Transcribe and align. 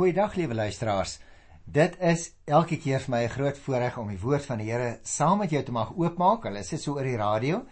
Goeiedag 0.00 0.34
liewe 0.34 0.54
luisteraars. 0.54 1.18
Dit 1.64 1.98
is 2.00 2.22
elke 2.48 2.78
keer 2.80 3.02
vir 3.04 3.10
my 3.12 3.18
'n 3.24 3.32
groot 3.34 3.58
voorreg 3.58 3.98
om 3.98 4.08
die 4.08 4.20
woord 4.20 4.46
van 4.46 4.58
die 4.58 4.70
Here 4.70 4.98
saam 5.02 5.38
met 5.38 5.50
jou 5.50 5.62
te 5.62 5.72
mag 5.72 5.92
oopmaak. 5.92 6.44
Hulle 6.44 6.62
sit 6.62 6.80
so 6.80 6.94
oor 6.94 7.04
die 7.04 7.16
radio. 7.16 7.66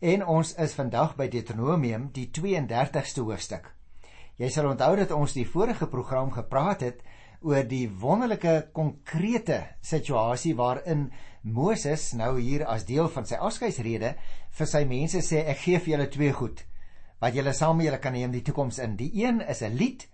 En 0.00 0.26
ons 0.26 0.54
is 0.54 0.74
vandag 0.74 1.16
by 1.16 1.28
Deuteronomium, 1.28 2.08
die 2.12 2.30
32ste 2.30 3.20
hoofstuk. 3.20 3.74
Jy 4.36 4.48
sal 4.48 4.70
onthou 4.70 4.96
dat 4.96 5.10
ons 5.10 5.32
die 5.32 5.46
vorige 5.46 5.86
program 5.86 6.30
gepraat 6.30 6.80
het 6.80 7.02
oor 7.40 7.62
die 7.62 7.90
wonderlike 8.00 8.70
konkrete 8.72 9.66
situasie 9.80 10.56
waarin 10.56 11.12
Moses 11.42 12.12
nou 12.12 12.40
hier 12.40 12.66
as 12.66 12.84
deel 12.84 13.08
van 13.08 13.26
sy 13.26 13.34
afskeidsrede 13.34 14.16
vir 14.50 14.66
sy 14.66 14.84
mense 14.84 15.18
sê 15.18 15.44
ek 15.46 15.58
gee 15.58 15.78
vir 15.78 15.92
julle 15.98 16.08
twee 16.08 16.32
goed 16.32 16.64
wat 17.20 17.34
julle 17.34 17.52
saam 17.52 17.76
met 17.76 17.86
julle 17.86 17.98
kan 17.98 18.12
neem 18.12 18.32
die 18.32 18.42
toekoms 18.42 18.78
in. 18.78 18.96
Die 18.96 19.12
een 19.24 19.40
is 19.40 19.62
'n 19.62 19.76
lied 19.76 20.08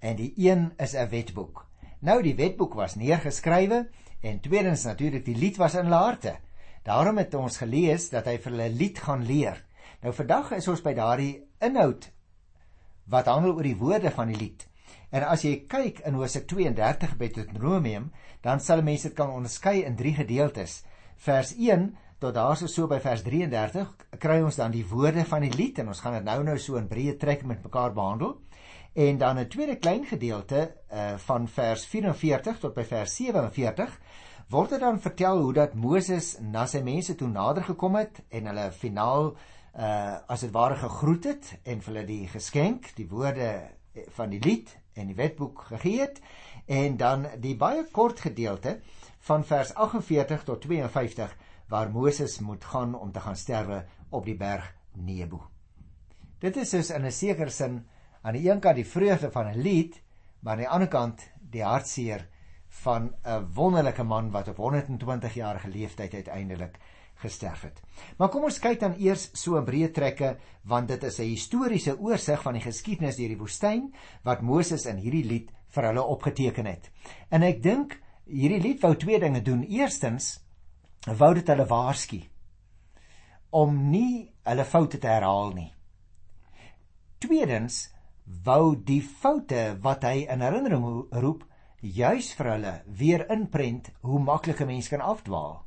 en 0.00 0.16
die 0.16 0.32
een 0.36 0.72
is 0.76 0.94
'n 0.94 1.08
wetboek. 1.08 1.66
Nou 1.98 2.22
die 2.22 2.34
wetboek 2.34 2.74
was 2.74 2.94
neergeskrywe 2.94 3.88
en 4.20 4.40
tweedens 4.40 4.84
natuurlik 4.84 5.24
die 5.24 5.36
lied 5.36 5.56
was 5.56 5.74
in 5.74 5.84
hulle 5.84 6.04
harte. 6.04 6.36
Daarom 6.82 7.18
het 7.18 7.34
ons 7.34 7.56
gelees 7.56 8.08
dat 8.10 8.24
hy 8.24 8.38
vir 8.38 8.52
hulle 8.52 8.70
lied 8.70 8.98
gaan 8.98 9.24
leer. 9.26 9.64
Nou 10.02 10.14
vandag 10.14 10.52
is 10.52 10.68
ons 10.68 10.82
by 10.82 10.94
daardie 10.94 11.44
inhoud 11.60 12.10
wat 13.08 13.26
handel 13.26 13.54
oor 13.56 13.62
die 13.62 13.76
woorde 13.76 14.10
van 14.10 14.26
die 14.26 14.36
lied. 14.36 14.66
En 15.10 15.24
as 15.24 15.42
jy 15.42 15.64
kyk 15.68 16.02
in 16.06 16.14
Hosea 16.14 16.44
32 16.44 17.16
by 17.16 17.30
Deuteronomium, 17.32 18.10
dan 18.44 18.60
sal 18.60 18.82
mense 18.84 19.08
dit 19.08 19.16
kan 19.16 19.32
onderskei 19.32 19.80
in 19.84 19.96
drie 19.96 20.14
gedeeltes. 20.14 20.82
Vers 21.16 21.54
1 21.56 21.88
tot 22.20 22.34
daarso 22.34 22.66
so 22.66 22.86
by 22.90 22.98
vers 23.00 23.22
33 23.22 24.18
kry 24.18 24.40
ons 24.42 24.58
dan 24.58 24.74
die 24.74 24.84
woorde 24.86 25.24
van 25.24 25.46
die 25.46 25.54
lied 25.54 25.78
en 25.78 25.92
ons 25.94 26.00
gaan 26.02 26.18
dit 26.18 26.26
nou 26.26 26.42
nou 26.44 26.58
so 26.58 26.76
in 26.76 26.88
breë 26.90 27.16
trek 27.18 27.44
met 27.46 27.62
mekaar 27.64 27.94
behandel. 27.94 28.36
En 28.98 29.18
dan 29.18 29.38
'n 29.38 29.48
tweede 29.48 29.76
klein 29.76 30.04
gedeelte 30.04 30.74
uh 30.92 31.14
van 31.16 31.48
vers 31.48 31.86
44 31.86 32.58
tot 32.58 32.74
by 32.74 32.84
vers 32.84 33.16
47 33.16 34.00
word 34.48 34.70
dit 34.70 34.80
dan 34.80 35.00
vertel 35.00 35.38
hoe 35.38 35.52
dat 35.52 35.74
Moses 35.74 36.38
na 36.40 36.66
sy 36.66 36.80
mense 36.82 37.14
toe 37.14 37.28
nader 37.28 37.62
gekom 37.62 37.94
het 37.94 38.22
en 38.28 38.46
hulle 38.46 38.72
finaal 38.72 39.36
uh 39.76 40.16
as 40.26 40.40
dit 40.40 40.50
ware 40.50 40.74
gegroet 40.76 41.24
het 41.24 41.58
en 41.62 41.82
vir 41.82 41.94
hulle 41.94 42.06
die 42.06 42.26
geskenk, 42.28 42.88
die 42.96 43.08
woorde 43.08 43.70
van 44.16 44.30
die 44.34 44.40
lied 44.40 44.72
en 44.94 45.06
die 45.06 45.16
wetboek 45.16 45.62
gegee 45.68 46.00
het 46.00 46.18
en 46.66 46.96
dan 46.96 47.26
die 47.38 47.54
baie 47.56 47.84
kort 47.92 48.20
gedeelte 48.20 48.80
van 49.30 49.44
vers 49.44 49.74
48 49.74 50.42
tot 50.44 50.60
52 50.60 51.36
waar 51.68 51.90
Moses 51.90 52.40
moet 52.40 52.64
gaan 52.64 52.98
om 52.98 53.12
te 53.12 53.20
gaan 53.20 53.36
sterwe 53.36 53.84
op 54.10 54.24
die 54.24 54.36
berg 54.36 54.74
Nebo. 54.92 55.46
Dit 56.38 56.56
is 56.56 56.70
dus 56.70 56.90
in 56.90 57.06
'n 57.06 57.12
sekere 57.12 57.50
sin 57.50 57.86
aan 58.28 58.36
die 58.36 58.50
een 58.50 58.60
kant 58.60 58.76
die 58.76 58.86
vreugde 58.86 59.30
van 59.32 59.46
'n 59.48 59.62
lied, 59.64 60.02
maar 60.40 60.52
aan 60.52 60.64
die 60.64 60.68
ander 60.68 60.88
kant 60.88 61.30
die 61.40 61.64
hartseer 61.64 62.28
van 62.68 63.14
'n 63.24 63.52
wonderlike 63.54 64.02
man 64.02 64.30
wat 64.30 64.48
op 64.48 64.56
120 64.56 65.34
jarige 65.34 65.68
leeftyd 65.68 66.14
uiteindelik 66.14 66.78
gesterf 67.14 67.62
het. 67.62 67.80
Maar 68.16 68.28
kom 68.28 68.44
ons 68.44 68.58
kyk 68.58 68.80
dan 68.80 68.94
eers 68.98 69.30
so 69.32 69.56
'n 69.56 69.64
breë 69.64 69.90
trekke 69.90 70.36
want 70.62 70.88
dit 70.88 71.02
is 71.02 71.18
'n 71.18 71.22
historiese 71.22 71.98
oorsig 71.98 72.42
van 72.42 72.52
die 72.52 72.62
geskiedenis 72.62 73.16
deur 73.16 73.28
die 73.28 73.38
woestyn 73.38 73.94
wat 74.22 74.42
Moses 74.42 74.86
in 74.86 74.96
hierdie 74.96 75.24
lied 75.24 75.50
vir 75.68 75.84
hulle 75.84 76.02
opgeteken 76.02 76.66
het. 76.66 76.90
En 77.28 77.42
ek 77.42 77.62
dink 77.62 78.00
hierdie 78.24 78.60
lied 78.60 78.80
wou 78.80 78.96
twee 78.96 79.18
dinge 79.18 79.42
doen. 79.42 79.62
Eerstens 79.62 80.40
wou 81.06 81.34
dit 81.34 81.48
hulle 81.48 81.66
waarsku 81.66 82.22
om 83.50 83.90
nie 83.90 84.32
hulle 84.42 84.64
foute 84.64 84.98
te 84.98 85.06
herhaal 85.06 85.52
nie. 85.52 85.72
Tweedens 87.18 87.97
wou 88.44 88.76
die 88.76 89.00
foute 89.02 89.78
wat 89.82 90.04
hy 90.04 90.26
in 90.30 90.42
herinnering 90.44 90.84
roep 91.22 91.44
juis 91.80 92.32
vir 92.34 92.50
hulle 92.52 92.74
weer 93.00 93.24
inprent 93.30 93.90
hoe 94.02 94.20
maklik 94.20 94.60
'n 94.60 94.66
mens 94.66 94.88
kan 94.88 95.00
afdwaal. 95.00 95.64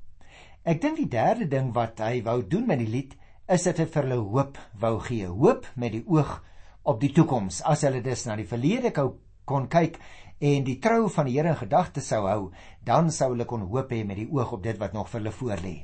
Ek 0.64 0.82
dink 0.82 0.98
die 0.98 1.10
derde 1.10 1.48
ding 1.48 1.74
wat 1.74 2.00
hy 2.00 2.22
wou 2.24 2.42
doen 2.48 2.68
met 2.68 2.80
die 2.80 2.88
lied 2.88 3.16
is 3.48 3.64
dat 3.64 3.78
hy 3.78 3.86
vir 3.86 4.04
hulle 4.04 4.22
hoop 4.22 4.58
wou 4.80 5.00
gee, 5.00 5.28
hoop 5.28 5.66
met 5.76 5.92
die 5.92 6.04
oog 6.08 6.44
op 6.84 7.00
die 7.02 7.12
toekoms. 7.12 7.62
As 7.62 7.82
hulle 7.82 8.02
dus 8.02 8.26
na 8.26 8.36
die 8.36 8.48
verlede 8.48 8.92
kon 9.46 9.68
kyk 9.68 10.00
en 10.40 10.64
die 10.64 10.80
trou 10.80 11.10
van 11.10 11.26
die 11.26 11.38
Here 11.38 11.50
in 11.50 11.56
gedagte 11.56 12.02
sou 12.02 12.28
hou, 12.28 12.52
dan 12.84 13.12
sou 13.12 13.32
hulle 13.34 13.46
kon 13.46 13.62
hoop 13.62 13.92
hê 13.92 14.04
met 14.06 14.18
die 14.18 14.30
oog 14.32 14.52
op 14.52 14.64
dit 14.64 14.78
wat 14.78 14.94
nog 14.94 15.10
vir 15.10 15.20
hulle 15.20 15.32
voorlê. 15.32 15.76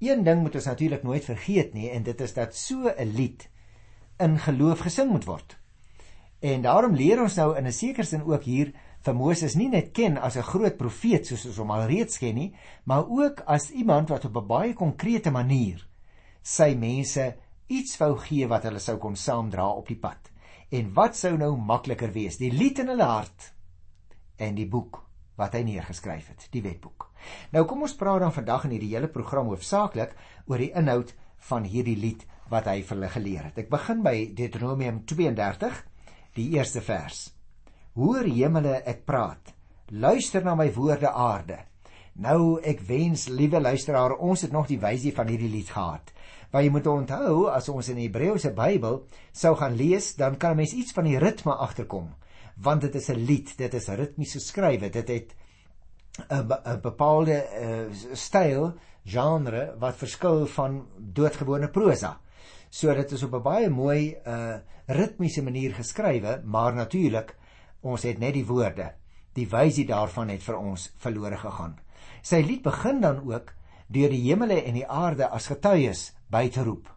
Een 0.00 0.24
ding 0.24 0.42
moet 0.42 0.54
ons 0.54 0.66
natuurlik 0.66 1.02
nooit 1.02 1.24
vergeet 1.24 1.74
nie 1.74 1.90
en 1.90 2.02
dit 2.02 2.20
is 2.20 2.34
dat 2.34 2.54
so 2.54 2.88
'n 2.88 3.12
lied 3.16 3.48
in 4.18 4.38
geloof 4.38 4.80
gesing 4.80 5.10
moet 5.10 5.24
word. 5.24 5.61
En 6.42 6.62
daarom 6.62 6.94
leer 6.98 7.20
ons 7.22 7.36
nou 7.38 7.52
in 7.56 7.66
'n 7.66 7.72
sekere 7.72 8.06
sin 8.06 8.24
ook 8.26 8.42
hier 8.42 8.72
vir 9.06 9.14
Moses 9.14 9.54
nie 9.54 9.68
net 9.68 9.92
ken 9.92 10.18
as 10.18 10.36
'n 10.36 10.42
groot 10.42 10.76
profeet 10.76 11.26
soos 11.26 11.46
ons 11.46 11.56
hom 11.56 11.70
al 11.70 11.86
reeds 11.86 12.18
ken 12.18 12.34
nie, 12.34 12.54
maar 12.84 13.06
ook 13.08 13.40
as 13.46 13.70
iemand 13.70 14.08
wat 14.08 14.24
op 14.24 14.36
'n 14.36 14.46
baie 14.46 14.74
konkrete 14.74 15.30
manier 15.30 15.86
sy 16.42 16.74
mense 16.74 17.36
iets 17.68 17.96
wou 17.98 18.16
gee 18.18 18.46
wat 18.48 18.62
hulle 18.62 18.78
sou 18.78 18.96
kon 18.98 19.16
saamdra 19.16 19.68
op 19.68 19.86
die 19.88 19.96
pad. 19.96 20.30
En 20.70 20.92
wat 20.94 21.16
sou 21.16 21.36
nou 21.36 21.56
makliker 21.56 22.12
wees, 22.12 22.36
die 22.36 22.50
lied 22.50 22.78
in 22.78 22.88
hulle 22.88 23.04
hart 23.04 23.52
en 24.36 24.54
die 24.54 24.68
boek 24.68 25.02
wat 25.36 25.52
hy 25.52 25.62
neergeskryf 25.62 26.28
het, 26.28 26.48
die 26.50 26.62
wetboek. 26.62 27.10
Nou 27.52 27.64
kom 27.64 27.82
ons 27.82 27.94
praat 27.94 28.20
dan 28.20 28.32
vandag 28.32 28.64
in 28.64 28.70
hierdie 28.70 28.94
hele 28.94 29.08
program 29.08 29.46
hoofsaaklik 29.46 30.16
oor 30.46 30.58
die 30.58 30.72
inhoud 30.74 31.14
van 31.38 31.64
hierdie 31.64 31.96
lied 31.96 32.26
wat 32.50 32.66
hy 32.66 32.82
vir 32.82 32.96
hulle 32.96 33.08
geleer 33.08 33.44
het. 33.44 33.58
Ek 33.58 33.70
begin 33.70 34.02
by 34.02 34.34
Deuteronomium 34.34 35.04
32, 35.06 35.91
die 36.34 36.48
eerste 36.56 36.80
vers. 36.80 37.30
Hoor 37.94 38.24
hemele, 38.24 38.80
ek 38.88 39.04
praat. 39.04 39.52
Luister 39.90 40.44
na 40.44 40.54
my 40.54 40.70
woorde 40.72 41.10
aarde. 41.10 41.58
Nou 42.14 42.60
ek 42.60 42.80
wens, 42.88 43.28
liewe 43.28 43.60
luisteraar, 43.60 44.16
ons 44.16 44.42
het 44.42 44.52
nog 44.52 44.66
die 44.68 44.80
wysie 44.80 45.12
van 45.12 45.28
hierdie 45.28 45.50
lied 45.52 45.70
gehad. 45.70 46.12
Maar 46.52 46.62
jy 46.62 46.70
moet 46.70 46.86
onthou 46.86 47.48
as 47.48 47.68
ons 47.68 47.88
in 47.88 47.96
die 47.96 48.08
Hebreëse 48.08 48.52
Bybel 48.52 49.06
sou 49.32 49.54
gaan 49.56 49.76
lees, 49.76 50.14
dan 50.16 50.36
kan 50.36 50.52
'n 50.52 50.56
mens 50.56 50.72
iets 50.72 50.92
van 50.92 51.04
die 51.04 51.18
ritme 51.18 51.52
agterkom 51.52 52.12
want 52.56 52.80
dit 52.80 52.94
is 52.94 53.08
'n 53.08 53.24
lied, 53.24 53.56
dit 53.56 53.74
is 53.74 53.88
ritmies 53.88 54.32
geskrywe, 54.32 54.90
dit 54.90 55.08
het 55.08 55.34
'n 56.30 56.80
bepaalde 56.82 57.36
uh, 57.60 58.14
styl, 58.14 58.74
genre 59.04 59.74
wat 59.78 59.96
verskil 59.96 60.46
van 60.46 60.86
doodgewone 60.98 61.68
prosa. 61.68 62.20
So 62.72 62.94
dit 62.96 63.12
is 63.12 63.22
op 63.22 63.34
'n 63.36 63.42
baie 63.42 63.68
mooi 63.70 64.16
uh 64.26 64.56
ritmiese 64.86 65.42
manier 65.42 65.74
geskrywe, 65.74 66.42
maar 66.44 66.74
natuurlik 66.74 67.36
ons 67.80 68.02
het 68.02 68.18
net 68.18 68.34
die 68.34 68.46
woorde. 68.46 68.94
Die 69.32 69.48
wysie 69.48 69.86
daarvan 69.86 70.28
het 70.28 70.42
vir 70.42 70.56
ons 70.56 70.92
verlore 70.96 71.36
gegaan. 71.36 71.78
Sy 72.22 72.42
lied 72.42 72.62
begin 72.62 73.00
dan 73.00 73.20
ook 73.32 73.52
deur 73.88 74.10
die 74.10 74.22
hemele 74.28 74.62
en 74.64 74.74
die 74.74 74.88
aarde 74.88 75.28
as 75.28 75.46
getuies 75.46 76.14
by 76.30 76.48
te 76.48 76.62
roep. 76.62 76.88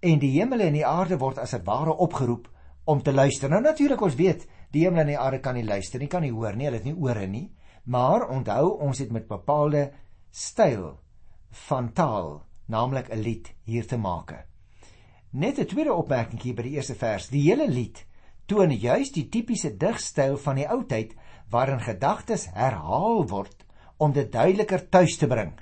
En 0.00 0.18
die 0.18 0.40
hemele 0.40 0.64
en 0.64 0.72
die 0.72 0.86
aarde 0.86 1.18
word 1.18 1.38
as 1.38 1.54
'n 1.54 1.64
ware 1.64 1.96
opgeroep 1.96 2.48
om 2.84 3.02
te 3.02 3.12
luister. 3.12 3.50
Nou 3.50 3.62
natuurlik 3.62 4.00
ons 4.00 4.14
weet 4.14 4.46
Die 4.72 4.86
hemel 4.86 5.04
en 5.04 5.10
die 5.12 5.18
aarde 5.20 5.42
kan 5.44 5.58
nie 5.58 5.66
luister 5.68 6.00
nie, 6.00 6.08
kan 6.08 6.24
nie 6.24 6.32
hoor 6.32 6.56
nie, 6.56 6.64
hulle 6.64 6.80
het 6.80 6.88
nie 6.88 6.96
ore 6.96 7.26
nie. 7.28 7.50
Maar 7.92 8.24
onthou, 8.32 8.78
ons 8.86 9.02
het 9.02 9.12
met 9.12 9.28
bepaalde 9.28 9.90
styl 10.30 10.94
van 11.68 11.92
taal, 11.92 12.40
naamlik 12.72 13.10
'n 13.12 13.20
lied 13.20 13.52
hier 13.64 13.86
te 13.86 13.98
maak. 13.98 14.51
Net 15.32 15.58
'n 15.58 15.64
tweede 15.64 15.94
opmerking 15.94 16.42
hier 16.42 16.54
by 16.54 16.62
die 16.62 16.74
eerste 16.76 16.94
vers. 16.94 17.30
Die 17.32 17.40
hele 17.48 17.64
lied 17.68 18.04
toon 18.46 18.70
juis 18.70 19.12
die 19.14 19.28
tipiese 19.32 19.70
digstyl 19.80 20.36
van 20.36 20.58
die 20.60 20.66
ou 20.68 20.82
tyd 20.84 21.14
waarin 21.48 21.80
gedagtes 21.80 22.50
herhaal 22.52 23.24
word 23.30 23.64
om 23.96 24.12
dit 24.12 24.28
duideliker 24.32 24.88
tuis 24.90 25.16
te 25.16 25.26
bring. 25.26 25.54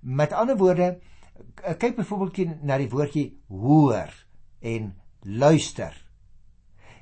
Met 0.00 0.32
ander 0.32 0.56
woorde, 0.56 1.00
kyk 1.78 1.96
byvoorbeeld 1.96 2.62
na 2.62 2.78
die 2.78 2.90
woordjie 2.92 3.26
hoor 3.48 4.12
en 4.60 4.94
luister. 5.22 5.96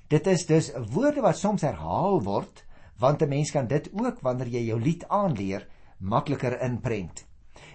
Dit 0.08 0.26
is 0.26 0.46
dus 0.46 0.72
woorde 0.94 1.20
wat 1.20 1.36
soms 1.36 1.62
herhaal 1.68 2.22
word, 2.24 2.64
want 2.96 3.22
'n 3.22 3.28
mens 3.28 3.50
kan 3.50 3.66
dit 3.66 3.91
ook 3.92 4.20
wanneer 4.20 4.48
jy 4.48 4.64
jou 4.72 4.80
lied 4.80 5.04
aanleer 5.08 5.68
makliker 5.98 6.60
inprent. 6.60 7.26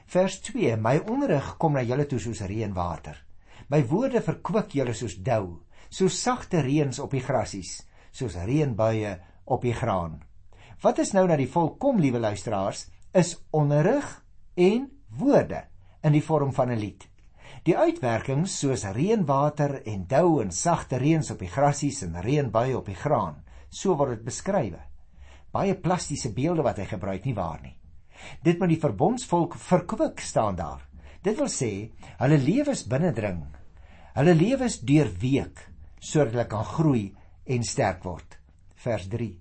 Vers 0.05 0.39
2: 0.39 0.77
My 0.77 0.97
onderrig 0.97 1.57
kom 1.57 1.73
na 1.73 1.83
julle 1.83 2.05
toe 2.05 2.19
soos 2.19 2.41
reënwater. 2.41 3.24
My 3.67 3.81
woorde 3.89 4.21
verkwik 4.21 4.75
julle 4.77 4.93
soos 4.93 5.15
dou, 5.25 5.61
soos 5.89 6.17
sagte 6.21 6.61
reëns 6.61 6.99
op 7.01 7.15
die 7.15 7.23
grasies, 7.25 7.79
soos 8.13 8.37
reënbuie 8.37 9.15
op 9.49 9.65
die 9.65 9.73
graan. 9.73 10.19
Wat 10.83 10.99
is 11.01 11.15
nou 11.17 11.25
na 11.25 11.37
die 11.39 11.49
volk 11.49 11.79
kom, 11.81 11.97
liewe 11.97 12.21
luisteraars, 12.21 12.85
is 13.15 13.35
onderrig 13.55 14.05
en 14.55 14.89
woorde 15.17 15.63
in 16.05 16.13
die 16.13 16.21
vorm 16.21 16.53
van 16.53 16.71
'n 16.71 16.79
lied. 16.79 17.07
Die 17.65 17.77
uitwerkings 17.77 18.59
soos 18.59 18.83
reënwater 18.83 19.81
en 19.85 20.05
dou 20.07 20.41
en 20.41 20.51
sagte 20.51 20.97
reëns 20.97 21.31
op 21.31 21.39
die 21.39 21.49
grasies 21.49 22.03
en 22.03 22.21
reënbuie 22.21 22.77
op 22.77 22.85
die 22.85 22.95
graan, 22.95 23.43
so 23.69 23.95
word 23.95 24.09
dit 24.09 24.25
beskryf. 24.25 24.77
Baie 25.51 25.75
plastiese 25.75 26.33
beelde 26.33 26.61
wat 26.61 26.77
hy 26.77 26.85
gebruik 26.85 27.25
nie 27.25 27.33
waar 27.33 27.61
nie. 27.61 27.77
Dit 28.43 28.59
met 28.59 28.69
die 28.69 28.79
verbondsvolk 28.79 29.55
verkwik 29.55 30.19
staan 30.19 30.55
daar. 30.55 30.85
Dit 31.25 31.39
wil 31.41 31.49
sê 31.49 31.71
hulle 32.19 32.37
lewens 32.37 32.83
binnendring. 32.89 33.39
Hulle 34.13 34.35
lewens 34.37 34.77
deurweek 34.85 35.63
sodat 35.97 36.35
hulle 36.35 36.47
kan 36.51 36.67
groei 36.69 37.05
en 37.49 37.65
sterk 37.65 38.03
word. 38.05 38.37
Vers 38.85 39.07
3. 39.09 39.31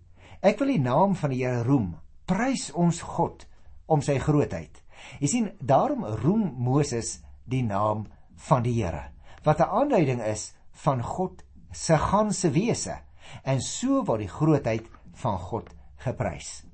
Ek 0.44 0.60
wil 0.60 0.72
die 0.72 0.80
naam 0.80 1.12
van 1.18 1.32
die 1.34 1.42
Here 1.44 1.64
roem. 1.66 1.90
Prys 2.24 2.70
ons 2.72 3.02
God 3.04 3.44
om 3.84 4.00
sy 4.00 4.16
grootheid. 4.22 4.80
Jy 5.20 5.28
sien, 5.28 5.50
daarom 5.60 6.06
roem 6.22 6.46
Moses 6.56 7.18
die 7.44 7.62
naam 7.66 8.06
van 8.48 8.64
die 8.64 8.78
Here, 8.78 9.10
wat 9.44 9.60
'n 9.60 9.68
aanduiding 9.80 10.22
is 10.24 10.54
van 10.84 11.02
God 11.02 11.44
se 11.72 11.98
ganse 11.98 12.50
wese. 12.50 12.96
En 13.44 13.60
so 13.60 14.04
word 14.04 14.20
die 14.20 14.36
grootheid 14.38 14.88
van 15.12 15.38
God 15.38 15.68
geprys. 15.96 16.64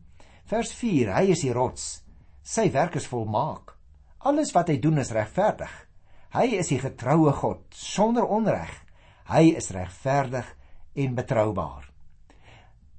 Vers 0.44 0.72
4: 0.72 1.14
Hy 1.14 1.30
is 1.30 1.40
die 1.40 1.52
rots. 1.52 2.02
Sy 2.42 2.70
werk 2.70 2.96
is 2.96 3.06
volmaak. 3.06 3.79
Alles 4.20 4.50
wat 4.52 4.68
hy 4.68 4.76
doen 4.76 5.00
is 5.00 5.14
regverdig. 5.16 5.70
Hy 6.34 6.44
is 6.60 6.68
die 6.68 6.80
getroue 6.82 7.32
God 7.38 7.62
sonder 7.72 8.26
onreg. 8.28 8.72
Hy 9.30 9.54
is 9.56 9.70
regverdig 9.72 10.44
en 11.00 11.14
betroubaar. 11.16 11.86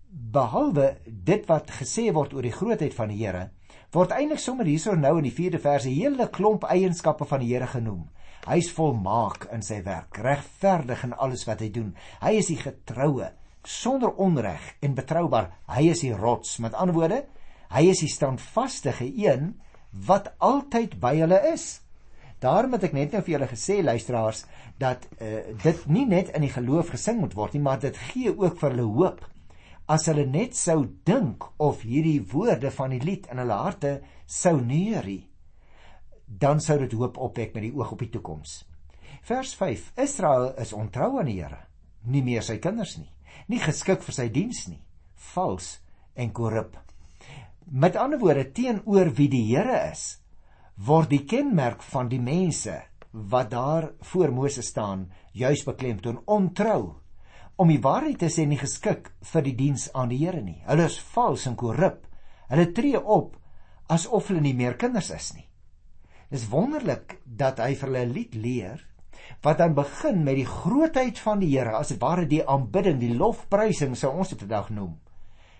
Behalwe 0.09 0.87
dit 1.05 1.45
wat 1.47 1.69
gesê 1.77 2.07
word 2.15 2.33
oor 2.33 2.47
die 2.47 2.55
grootheid 2.55 2.97
van 2.97 3.13
die 3.13 3.19
Here, 3.21 3.51
word 3.93 4.15
eintlik 4.15 4.41
sommer 4.41 4.65
hierso 4.65 4.95
nou 4.97 5.13
in 5.19 5.29
die 5.29 5.35
4de 5.35 5.61
vers 5.61 5.85
'n 5.85 5.93
hele 5.93 6.27
klomp 6.27 6.65
eienskappe 6.65 7.29
van 7.29 7.39
die 7.45 7.53
Here 7.53 7.67
genoem. 7.67 8.09
Hy's 8.47 8.71
volmaak 8.73 9.45
in 9.53 9.61
sy 9.61 9.83
werk, 9.85 10.17
regverdig 10.17 11.03
in 11.03 11.13
alles 11.13 11.45
wat 11.45 11.59
hy 11.61 11.69
doen. 11.69 11.95
Hy 12.21 12.31
is 12.41 12.47
die 12.47 12.57
getroue, 12.57 13.31
sonder 13.63 14.09
onreg 14.17 14.73
en 14.81 14.95
betroubaar. 14.95 15.51
Hy 15.67 15.89
is 15.91 16.01
die 16.01 16.15
rots. 16.15 16.57
Met 16.59 16.73
ander 16.73 16.95
woorde, 16.95 17.25
hy 17.69 17.89
is 17.89 17.99
die 17.99 18.09
standvaste 18.09 18.93
een 18.99 19.61
wat 19.91 20.31
altyd 20.39 20.99
by 20.99 21.15
hulle 21.19 21.39
is. 21.51 21.81
Daarom 22.41 22.73
het 22.73 22.87
ek 22.87 22.95
net 22.97 23.11
nou 23.13 23.21
vir 23.21 23.35
julle 23.35 23.49
gesê 23.51 23.81
luisteraars 23.83 24.45
dat 24.81 25.05
uh, 25.19 25.43
dit 25.61 25.83
nie 25.87 26.07
net 26.09 26.31
in 26.33 26.45
die 26.47 26.53
geloof 26.53 26.93
gesing 26.95 27.19
moet 27.21 27.35
word 27.37 27.53
nie, 27.53 27.61
maar 27.61 27.81
dit 27.83 27.97
gee 28.11 28.31
ook 28.33 28.57
vir 28.59 28.73
hulle 28.73 28.87
hoop. 28.87 29.21
As 29.91 30.07
hulle 30.09 30.25
net 30.25 30.55
sou 30.57 30.85
dink 31.05 31.45
of 31.61 31.83
hierdie 31.85 32.21
woorde 32.31 32.71
van 32.73 32.95
die 32.95 33.03
lied 33.03 33.27
in 33.29 33.43
hulle 33.43 33.59
harte 33.59 33.99
sou 34.25 34.55
neurie, 34.57 35.27
dan 36.25 36.61
sou 36.63 36.79
dit 36.79 36.93
hoop 36.95 37.19
opwek 37.19 37.53
met 37.53 37.67
die 37.67 37.73
oog 37.75 37.91
op 37.91 38.01
die 38.01 38.09
toekoms. 38.13 38.61
Vers 39.27 39.53
5: 39.59 39.91
Israel 40.01 40.53
is 40.57 40.73
ontrou 40.73 41.19
aan 41.19 41.29
die 41.29 41.41
Here, 41.41 41.59
nie 42.07 42.23
meer 42.25 42.41
sy 42.41 42.57
kinders 42.63 42.95
nie, 42.97 43.11
nie 43.51 43.59
geskik 43.61 44.01
vir 44.01 44.15
sy 44.15 44.29
diens 44.33 44.63
nie, 44.71 44.79
vals 45.33 45.75
en 46.15 46.31
korrup. 46.33 46.79
Met 47.65 47.95
ander 47.95 48.19
woorde 48.19 48.51
teenoor 48.51 49.11
wie 49.15 49.29
die 49.29 49.43
Here 49.55 49.91
is, 49.91 50.19
word 50.75 51.11
die 51.11 51.25
kenmerk 51.25 51.83
van 51.83 52.09
die 52.09 52.21
mense 52.21 52.81
wat 53.11 53.51
daar 53.51 53.91
voor 54.11 54.31
Moses 54.31 54.71
staan 54.71 55.11
juis 55.33 55.63
beklemtoon 55.67 56.21
ontrou 56.25 56.95
om 57.61 57.69
die 57.69 57.81
waarheid 57.81 58.17
te 58.23 58.29
sê 58.31 58.47
nie 58.47 58.57
geskik 58.57 59.11
vir 59.33 59.43
die 59.45 59.55
diens 59.55 59.89
aan 59.93 60.09
die 60.09 60.21
Here 60.23 60.41
nie. 60.41 60.61
Hulle 60.65 60.87
is 60.89 60.97
vals 61.13 61.45
en 61.45 61.55
korrup. 61.59 62.07
Hulle 62.49 62.71
tree 62.73 62.97
op 62.97 63.35
asof 63.91 64.31
hulle 64.31 64.41
nie 64.41 64.55
meer 64.57 64.77
kinders 64.79 65.11
is 65.13 65.33
nie. 65.35 65.45
Dis 66.31 66.47
wonderlik 66.49 67.19
dat 67.25 67.59
hy 67.59 67.75
vir 67.75 67.89
hulle 67.89 68.05
'n 68.05 68.15
lied 68.15 68.35
leer 68.35 68.87
wat 69.43 69.57
dan 69.57 69.75
begin 69.75 70.23
met 70.23 70.35
die 70.35 70.47
grootheid 70.47 71.19
van 71.19 71.39
die 71.39 71.51
Here, 71.51 71.75
as 71.77 71.93
ware 71.99 72.25
die 72.25 72.41
aanbidding, 72.47 72.99
die 72.99 73.15
lofprysing 73.15 73.95
sou 73.95 74.11
ons 74.17 74.29
dit 74.29 74.39
vandag 74.39 74.69
noem. 74.69 74.99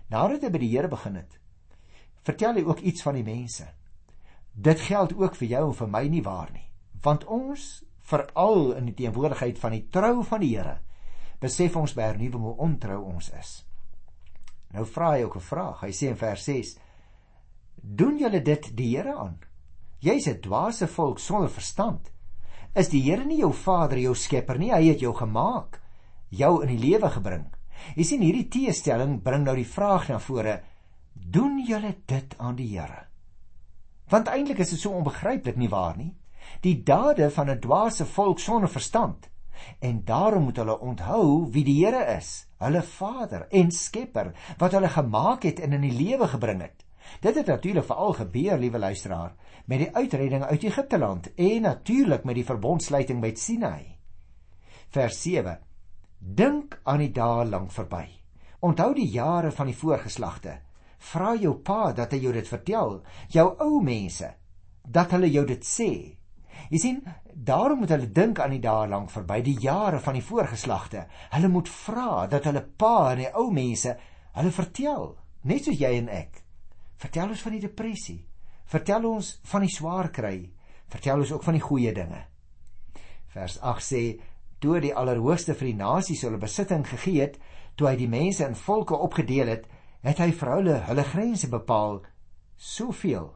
Nadat 0.10 0.44
hy 0.44 0.50
by 0.50 0.60
die 0.60 0.72
Here 0.72 0.88
begin 0.88 1.16
het, 1.16 1.41
vertel 2.24 2.56
hy 2.56 2.64
ook 2.64 2.80
iets 2.80 3.02
van 3.02 3.18
die 3.18 3.24
mense. 3.24 3.68
Dit 4.54 4.80
geld 4.80 5.16
ook 5.18 5.36
vir 5.36 5.48
jou 5.48 5.66
en 5.68 5.78
vir 5.78 5.88
my 5.88 6.08
nie 6.08 6.24
waar 6.24 6.52
nie, 6.52 6.68
want 7.02 7.26
ons 7.26 7.84
veral 8.12 8.74
in 8.76 8.86
die 8.86 8.96
teenwoordigheid 8.98 9.60
van 9.60 9.72
die 9.72 9.86
trou 9.90 10.24
van 10.24 10.42
die 10.44 10.56
Here 10.56 10.80
besef 11.42 11.76
ons 11.80 11.96
by 11.98 12.12
hernuwe 12.12 12.38
hoe 12.38 12.56
ontrou 12.62 13.00
ons 13.16 13.32
is. 13.34 13.52
Nou 14.72 14.86
vra 14.86 15.16
hy 15.16 15.24
ook 15.24 15.36
'n 15.36 15.50
vraag. 15.52 15.82
Hy 15.82 15.92
sê 15.92 16.08
in 16.08 16.18
vers 16.18 16.44
6: 16.44 16.78
Doen 17.82 18.18
julle 18.18 18.42
dit 18.42 18.76
die 18.78 18.96
Here 18.96 19.16
aan? 19.16 19.40
Jy's 20.00 20.28
'n 20.28 20.42
dwaase 20.42 20.88
volk 20.88 21.20
sonder 21.20 21.50
verstand. 21.50 22.12
Is 22.76 22.90
die 22.90 23.02
Here 23.02 23.26
nie 23.26 23.40
jou 23.40 23.54
Vader, 23.54 23.98
jou 23.98 24.16
Skepper 24.16 24.58
nie? 24.58 24.72
Hy 24.72 24.88
het 24.88 25.00
jou 25.00 25.14
gemaak, 25.14 25.82
jou 26.30 26.62
in 26.62 26.68
die 26.68 26.90
lewe 26.90 27.10
gebring. 27.10 27.46
Jy 27.96 28.04
sien 28.04 28.22
hierdie 28.22 28.48
teestelling 28.48 29.22
bring 29.24 29.44
nou 29.44 29.56
die 29.56 29.66
vraag 29.66 30.10
na 30.10 30.20
vore: 30.20 30.62
doen 31.14 31.64
julle 31.68 31.96
dit 32.06 32.36
aan 32.38 32.56
die 32.56 32.68
Here? 32.78 33.08
Want 34.12 34.28
eintlik 34.28 34.60
is 34.60 34.74
dit 34.76 34.80
so 34.80 34.92
onbegryplik 34.92 35.56
nie 35.56 35.70
waar 35.72 35.98
nie? 35.98 36.14
Die 36.62 36.84
dade 36.84 37.30
van 37.32 37.50
'n 37.50 37.60
dwaase 37.60 38.06
volk 38.06 38.40
sonder 38.40 38.70
verstand. 38.70 39.30
En 39.80 40.04
daarom 40.06 40.44
moet 40.44 40.58
hulle 40.58 40.80
onthou 40.80 41.52
wie 41.52 41.64
die 41.64 41.86
Here 41.86 42.18
is, 42.18 42.48
hulle 42.58 42.82
Vader 42.82 43.48
en 43.50 43.72
Skepper 43.72 44.34
wat 44.58 44.72
hulle 44.72 44.90
gemaak 44.90 45.44
het 45.44 45.60
en 45.60 45.74
in 45.74 45.82
die 45.82 45.98
lewe 46.04 46.28
gebring 46.28 46.62
het. 46.62 46.86
Dit 47.22 47.36
het 47.36 47.46
natuurlik 47.46 47.86
veral 47.86 48.14
gebeur, 48.14 48.58
liewe 48.58 48.80
luisteraar, 48.80 49.36
met 49.66 49.80
die 49.80 49.96
uitredding 49.96 50.44
uit 50.44 50.64
Egipte 50.64 50.98
land 50.98 51.34
en 51.34 51.62
natuurlik 51.62 52.24
met 52.24 52.36
die 52.36 52.46
verbondsluiting 52.46 53.20
met 53.20 53.40
Sinai. 53.40 53.98
Vers 54.90 55.22
7. 55.22 55.60
Dink 56.18 56.80
aan 56.84 57.00
die 57.00 57.12
dae 57.12 57.46
lank 57.46 57.72
verby. 57.72 58.08
Onthou 58.60 58.94
die 58.94 59.10
jare 59.10 59.52
van 59.52 59.66
die 59.66 59.78
voorgeslagte 59.78 60.60
vra 61.02 61.34
jou 61.36 61.56
pa 61.66 61.92
dat 61.98 62.14
hy 62.14 62.22
jou 62.26 62.34
dit 62.36 62.48
vertel, 62.48 63.00
jou 63.34 63.48
ou 63.66 63.82
mense, 63.84 64.28
dat 64.86 65.14
hulle 65.16 65.30
jou 65.32 65.46
dit 65.50 65.66
sê. 65.66 65.92
Jy 66.70 66.80
sien, 66.80 67.02
daarom 67.34 67.82
moet 67.82 67.94
hulle 67.96 68.12
dink 68.14 68.40
aan 68.40 68.54
die 68.56 68.62
dae 68.64 68.88
lank 68.90 69.10
verby, 69.12 69.42
die 69.42 69.58
jare 69.60 70.00
van 70.04 70.18
die 70.18 70.26
voorgeslagte. 70.26 71.06
Hulle 71.34 71.50
moet 71.50 71.70
vra 71.72 72.28
dat 72.32 72.46
hulle 72.50 72.64
pa 72.64 73.12
en 73.12 73.24
die 73.24 73.32
ou 73.34 73.50
mense 73.54 73.96
hulle 74.38 74.54
vertel, 74.56 75.16
net 75.50 75.66
soos 75.66 75.80
jy 75.80 75.96
en 75.98 76.12
ek. 76.14 76.44
Vertel 77.02 77.34
ons 77.34 77.42
van 77.42 77.56
die 77.58 77.64
depressie. 77.66 78.20
Vertel 78.72 79.08
ons 79.10 79.34
van 79.52 79.66
die 79.66 79.74
swaar 79.74 80.12
kry. 80.14 80.36
Vertel 80.92 81.24
ons 81.24 81.32
ook 81.34 81.44
van 81.44 81.58
die 81.58 81.66
goeie 81.66 81.92
dinge. 81.96 82.22
Vers 83.34 83.58
8 83.60 83.84
sê: 83.84 84.04
"Toe 84.60 84.80
die 84.80 84.94
Allerhoogste 84.96 85.56
vir 85.56 85.72
die 85.72 85.80
nasies 85.80 86.22
hulle 86.22 86.38
besitting 86.38 86.86
gegee 86.88 87.22
het, 87.22 87.40
toe 87.76 87.88
hy 87.88 87.96
die 87.96 88.08
mense 88.08 88.46
in 88.46 88.56
volke 88.56 88.96
opgedeel 88.96 89.48
het, 89.48 89.68
het 90.02 90.22
hy 90.22 90.32
vir 90.34 90.54
hulle 90.56 90.78
hulle 90.88 91.06
grense 91.08 91.50
bepaal 91.52 92.02
soveel 92.58 93.30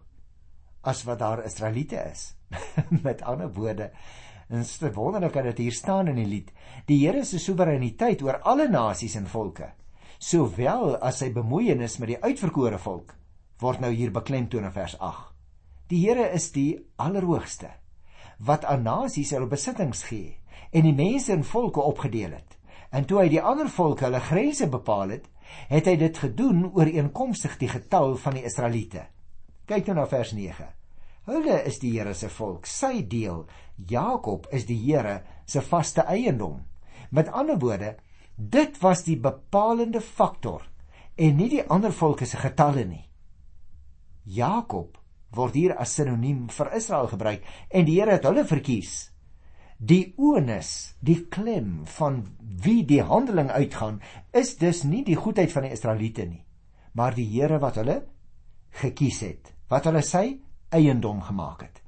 as 0.85 1.03
wat 1.05 1.19
daar 1.19 1.43
Israeliete 1.45 1.97
is. 2.11 2.35
Met 3.07 3.23
ander 3.25 3.49
woorde, 3.53 3.89
en 4.47 4.61
dit 4.61 4.67
is 4.67 4.93
wonderlik 4.93 5.33
dat 5.33 5.43
dit 5.43 5.63
hier 5.65 5.73
staan 5.73 6.07
in 6.07 6.19
die 6.21 6.29
lied. 6.29 6.51
Die 6.85 6.99
Here 7.01 7.23
se 7.25 7.39
soewereiniteit 7.41 8.21
oor 8.21 8.41
alle 8.45 8.67
nasies 8.69 9.15
en 9.17 9.25
volke, 9.27 9.71
sowel 10.19 10.95
as 11.01 11.23
sy 11.23 11.31
bemoeienis 11.33 11.97
met 11.99 12.13
die 12.13 12.21
uitverkore 12.21 12.77
volk, 12.81 13.15
word 13.61 13.81
nou 13.81 13.91
hier 13.93 14.13
beklemtoon 14.13 14.69
in 14.69 14.75
vers 14.75 14.97
8. 14.99 15.31
Die 15.89 16.01
Here 16.05 16.29
is 16.33 16.51
die 16.53 16.77
Allerhoogste 16.97 17.73
wat 18.45 18.65
aan 18.67 18.81
nasies 18.83 19.31
hulle 19.31 19.47
besittings 19.47 20.01
gee 20.09 20.33
en 20.75 20.83
die 20.83 20.95
mense 20.95 21.31
in 21.31 21.45
volke 21.47 21.79
opgedeel 21.79 22.33
het. 22.35 22.54
En 22.91 23.05
toe 23.05 23.21
hy 23.23 23.29
die 23.33 23.41
ander 23.41 23.69
volke 23.69 24.05
hulle 24.07 24.21
grense 24.23 24.67
bepaal 24.71 25.15
het, 25.15 25.27
het 25.69 25.87
hy 25.87 25.95
dit 25.99 26.17
gedoen 26.17 26.65
ooreenkomstig 26.73 27.57
die 27.61 27.69
getal 27.69 28.15
van 28.21 28.37
die 28.37 28.45
Israeliete. 28.45 29.05
Kyk 29.65 29.87
nou 29.89 29.99
na 30.01 30.05
vers 30.09 30.33
9. 30.37 30.67
Hulle 31.25 31.61
is 31.65 31.79
die 31.81 31.95
Here 31.95 32.13
se 32.13 32.29
volk, 32.29 32.67
sy 32.69 33.01
deel. 33.09 33.45
Jakob 33.89 34.45
is 34.53 34.67
die 34.69 34.77
Here 34.77 35.21
se 35.49 35.61
vaste 35.65 36.05
eiendom. 36.05 36.59
Met 37.09 37.31
ander 37.33 37.57
woorde, 37.59 37.95
dit 38.35 38.77
was 38.81 39.03
die 39.07 39.17
bepalende 39.17 40.01
faktor 40.01 40.67
en 41.15 41.37
nie 41.39 41.49
die 41.49 41.63
ander 41.71 41.93
volke 41.95 42.27
se 42.27 42.37
getalle 42.37 42.83
nie. 42.85 43.05
Jakob 44.25 44.99
word 45.35 45.55
hier 45.55 45.75
as 45.79 45.95
sinoniem 45.95 46.47
vir 46.51 46.73
Israel 46.75 47.07
gebruik 47.09 47.45
en 47.69 47.85
die 47.87 47.97
Here 47.99 48.17
het 48.17 48.27
hulle 48.27 48.45
verkies 48.45 49.14
Die 49.77 50.13
onus, 50.15 50.95
die 51.03 51.25
klem 51.27 51.81
van 51.97 52.21
wie 52.39 52.85
die 52.87 53.01
handeling 53.03 53.49
uitgaan, 53.51 53.99
is 54.31 54.55
dus 54.57 54.85
nie 54.87 55.03
die 55.03 55.17
goedheid 55.19 55.51
van 55.51 55.67
die 55.67 55.73
Israeliete 55.75 56.23
nie, 56.25 56.45
maar 56.95 57.15
die 57.15 57.27
Here 57.27 57.59
wat 57.59 57.75
hulle 57.81 57.97
gekies 58.79 59.19
het, 59.25 59.51
wat 59.67 59.89
hulle 59.89 60.01
sy 60.01 60.39
eiendom 60.71 61.19
gemaak 61.27 61.67
het. 61.67 61.81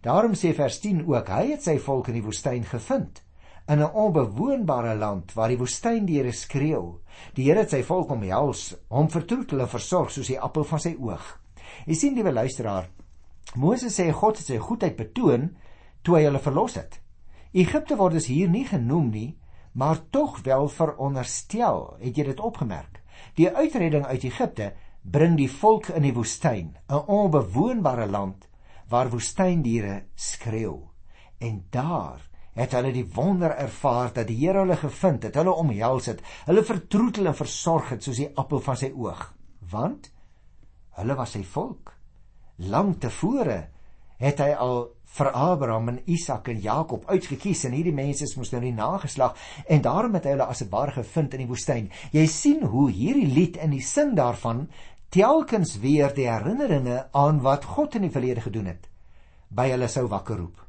Daarom 0.00 0.32
sê 0.32 0.54
vers 0.56 0.80
10 0.80 1.04
ook, 1.04 1.28
hy 1.28 1.52
het 1.52 1.64
sy 1.66 1.76
volk 1.82 2.08
in 2.08 2.20
die 2.20 2.24
woestyn 2.24 2.64
gevind, 2.64 3.20
in 3.68 3.82
'n 3.82 3.92
onbewoonbare 3.92 4.96
land 4.96 5.34
waar 5.34 5.48
die 5.48 5.58
woestyndiere 5.58 6.32
skreeu. 6.32 7.00
Die 7.34 7.44
Here 7.44 7.60
het 7.60 7.70
sy 7.70 7.82
volk 7.82 8.10
omhels, 8.10 8.76
hom 8.88 9.10
vertroetel 9.10 9.60
en 9.60 9.68
versorg 9.68 10.10
soos 10.10 10.28
die 10.28 10.40
appel 10.40 10.64
van 10.64 10.80
sy 10.80 10.96
oog. 10.98 11.40
Jy 11.86 11.94
sien, 11.94 12.14
liewe 12.14 12.32
luisteraar, 12.32 12.88
Moses 13.54 14.00
sê 14.00 14.10
God 14.12 14.38
het 14.38 14.46
sy 14.46 14.58
goedheid 14.58 14.96
betoon 14.96 15.56
toe 16.02 16.16
hy 16.16 16.24
hulle 16.24 16.38
verlos 16.38 16.74
het. 16.74 17.00
Egipte 17.56 17.96
word 17.96 18.18
dus 18.18 18.28
hier 18.28 18.50
nie 18.52 18.66
genoem 18.68 19.08
nie, 19.10 19.30
maar 19.72 20.02
tog 20.12 20.42
wel 20.44 20.68
veronderstel. 20.68 21.96
Het 22.02 22.18
jy 22.18 22.24
dit 22.30 22.40
opgemerk? 22.40 23.00
Die 23.36 23.48
uitredding 23.48 24.04
uit 24.04 24.26
Egipte 24.28 24.74
bring 25.00 25.38
die 25.38 25.48
volk 25.48 25.88
in 25.94 26.04
die 26.04 26.12
woestyn, 26.12 26.76
'n 26.88 27.06
onbewoonbare 27.06 28.06
land 28.06 28.48
waar 28.88 29.10
woestyndiere 29.10 30.04
skreeu. 30.14 30.88
En 31.38 31.64
daar 31.70 32.20
het 32.54 32.72
hulle 32.72 32.92
die 32.92 33.06
wonder 33.14 33.50
ervaar 33.50 34.12
dat 34.12 34.26
die 34.26 34.36
Here 34.36 34.58
hulle 34.58 34.76
gevind 34.76 35.22
het, 35.22 35.34
hulle 35.34 35.52
omhels 35.52 36.06
het, 36.06 36.20
hulle 36.46 36.64
vertroetel 36.64 37.26
en 37.26 37.34
versorg 37.34 37.88
het 37.88 38.02
soos 38.02 38.16
die 38.16 38.32
appel 38.36 38.60
van 38.60 38.76
sy 38.76 38.92
oog, 38.94 39.34
want 39.70 40.12
hulle 40.96 41.14
was 41.14 41.32
sy 41.32 41.42
volk. 41.44 41.92
Lank 42.56 43.00
tevore 43.00 43.68
het 44.18 44.38
hy 44.40 44.52
al 44.52 44.95
vir 45.16 45.30
Abraham 45.32 45.88
en 45.88 46.00
Isak 46.06 46.48
en 46.48 46.60
Jakob 46.60 47.06
uitgekies 47.08 47.64
en 47.64 47.72
hierdie 47.72 47.94
mense 47.94 48.26
moes 48.36 48.52
nou 48.52 48.60
die 48.60 48.74
nageslag 48.74 49.36
en 49.68 49.82
daarom 49.82 50.14
het 50.14 50.24
hy 50.24 50.34
hulle 50.34 50.50
as 50.50 50.62
'n 50.62 50.68
bar 50.68 50.92
gevind 50.92 51.34
in 51.34 51.40
die 51.40 51.48
woestyn. 51.48 51.90
Jy 52.12 52.26
sien 52.26 52.62
hoe 52.62 52.90
hierdie 52.90 53.26
lied 53.26 53.56
in 53.56 53.70
die 53.70 53.80
sin 53.80 54.14
daarvan 54.14 54.68
telkens 55.10 55.78
weer 55.80 56.12
die 56.14 56.28
herinneringe 56.28 57.08
aan 57.12 57.40
wat 57.40 57.64
God 57.64 57.94
in 57.94 58.02
die 58.02 58.10
verlede 58.10 58.40
gedoen 58.40 58.66
het 58.66 58.88
by 59.50 59.70
hulle 59.70 59.88
sou 59.88 60.06
wakker 60.08 60.36
roep. 60.36 60.60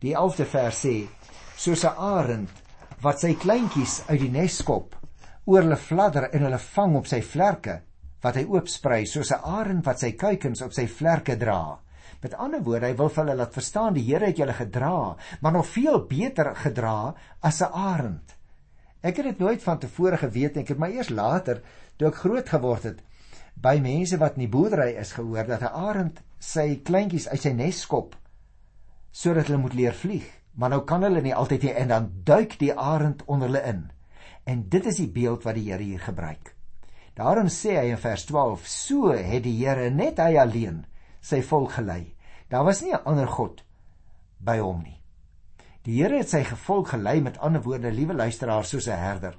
Die 0.00 0.14
11de 0.14 0.46
vers 0.46 0.86
sê: 0.86 1.08
Soos 1.56 1.84
'n 1.84 1.96
arend 1.96 2.50
wat 3.02 3.20
sy 3.20 3.34
kleintjies 3.34 4.02
uit 4.08 4.20
die 4.20 4.30
nes 4.30 4.56
skop, 4.56 4.94
oor 5.44 5.62
hulle 5.62 5.76
fladder 5.76 6.28
en 6.32 6.42
hulle 6.42 6.58
vang 6.58 6.96
op 6.96 7.06
sy 7.06 7.20
vlerke, 7.22 7.80
wat 8.22 8.36
hy 8.36 8.44
oopsprei 8.44 9.06
soos 9.06 9.32
'n 9.32 9.40
arend 9.44 9.84
wat 9.86 9.98
sy 10.00 10.12
kuikens 10.12 10.62
op 10.62 10.72
sy 10.72 10.86
vlerke 10.86 11.36
dra. 11.36 11.78
Met 12.20 12.34
ander 12.36 12.62
woorde, 12.62 12.86
hy 12.86 12.96
wil 12.96 13.08
vir 13.08 13.22
hulle 13.24 13.36
laat 13.38 13.54
verstaan 13.56 13.94
die 13.96 14.04
Here 14.04 14.26
het 14.28 14.36
julle 14.36 14.52
gedra, 14.52 15.16
maar 15.40 15.52
nog 15.52 15.68
veel 15.72 16.02
beter 16.06 16.54
gedra 16.54 17.14
as 17.40 17.60
'n 17.62 17.72
arend. 17.72 18.36
Ek 19.00 19.16
het 19.16 19.24
dit 19.24 19.38
nooit 19.38 19.62
van 19.62 19.78
tevore 19.78 20.16
geweet 20.16 20.56
en 20.56 20.62
ek 20.62 20.68
het 20.68 20.78
my 20.78 20.90
eers 20.92 21.08
later, 21.08 21.62
toe 21.96 22.08
ek 22.08 22.20
groot 22.20 22.48
geword 22.48 22.82
het, 22.82 22.98
by 23.56 23.78
mense 23.80 24.18
wat 24.18 24.36
in 24.36 24.44
die 24.44 24.52
boerdery 24.52 24.96
is 25.00 25.12
gehoor 25.12 25.46
dat 25.46 25.62
'n 25.62 25.74
arend 25.88 26.20
sy 26.38 26.80
kleintjies 26.84 27.28
uit 27.28 27.40
sy 27.40 27.52
nes 27.52 27.80
skop 27.80 28.16
sodat 29.12 29.46
hulle 29.46 29.58
moet 29.58 29.74
leer 29.74 29.94
vlieg. 29.94 30.26
Maar 30.54 30.70
nou 30.70 30.84
kan 30.84 31.02
hulle 31.02 31.20
nie 31.20 31.34
altyd 31.34 31.62
nie 31.62 31.72
en 31.72 31.88
dan 31.88 32.10
duik 32.24 32.58
die 32.58 32.74
arend 32.74 33.24
onder 33.26 33.48
hulle 33.48 33.62
in. 33.62 33.90
En 34.44 34.68
dit 34.68 34.86
is 34.86 34.96
die 34.96 35.08
beeld 35.08 35.42
wat 35.42 35.54
die 35.54 35.70
Here 35.70 35.82
hier 35.82 36.00
gebruik. 36.00 36.54
Daarom 37.14 37.48
sê 37.48 37.76
hy 37.76 37.90
in 37.90 37.98
vers 37.98 38.24
12: 38.24 38.66
"So 38.66 39.12
het 39.12 39.42
die 39.42 39.56
Here 39.64 39.90
net 39.90 40.18
hy 40.18 40.36
alleen 40.38 40.84
sy 41.20 41.42
volk 41.42 41.72
gelei. 41.72 42.14
Daar 42.48 42.64
was 42.64 42.80
nie 42.82 42.92
'n 42.92 43.04
ander 43.04 43.28
god 43.28 43.64
by 44.38 44.58
hom 44.58 44.82
nie." 44.82 45.02
Die 45.82 46.02
Here 46.02 46.18
het 46.18 46.28
sy 46.28 46.44
gevolg 46.44 46.90
gelei 46.90 47.20
met 47.20 47.38
ander 47.38 47.62
woorde, 47.62 47.92
liewe 47.92 48.14
luisteraars, 48.14 48.68
soos 48.68 48.86
'n 48.86 48.98
herder. 48.98 49.38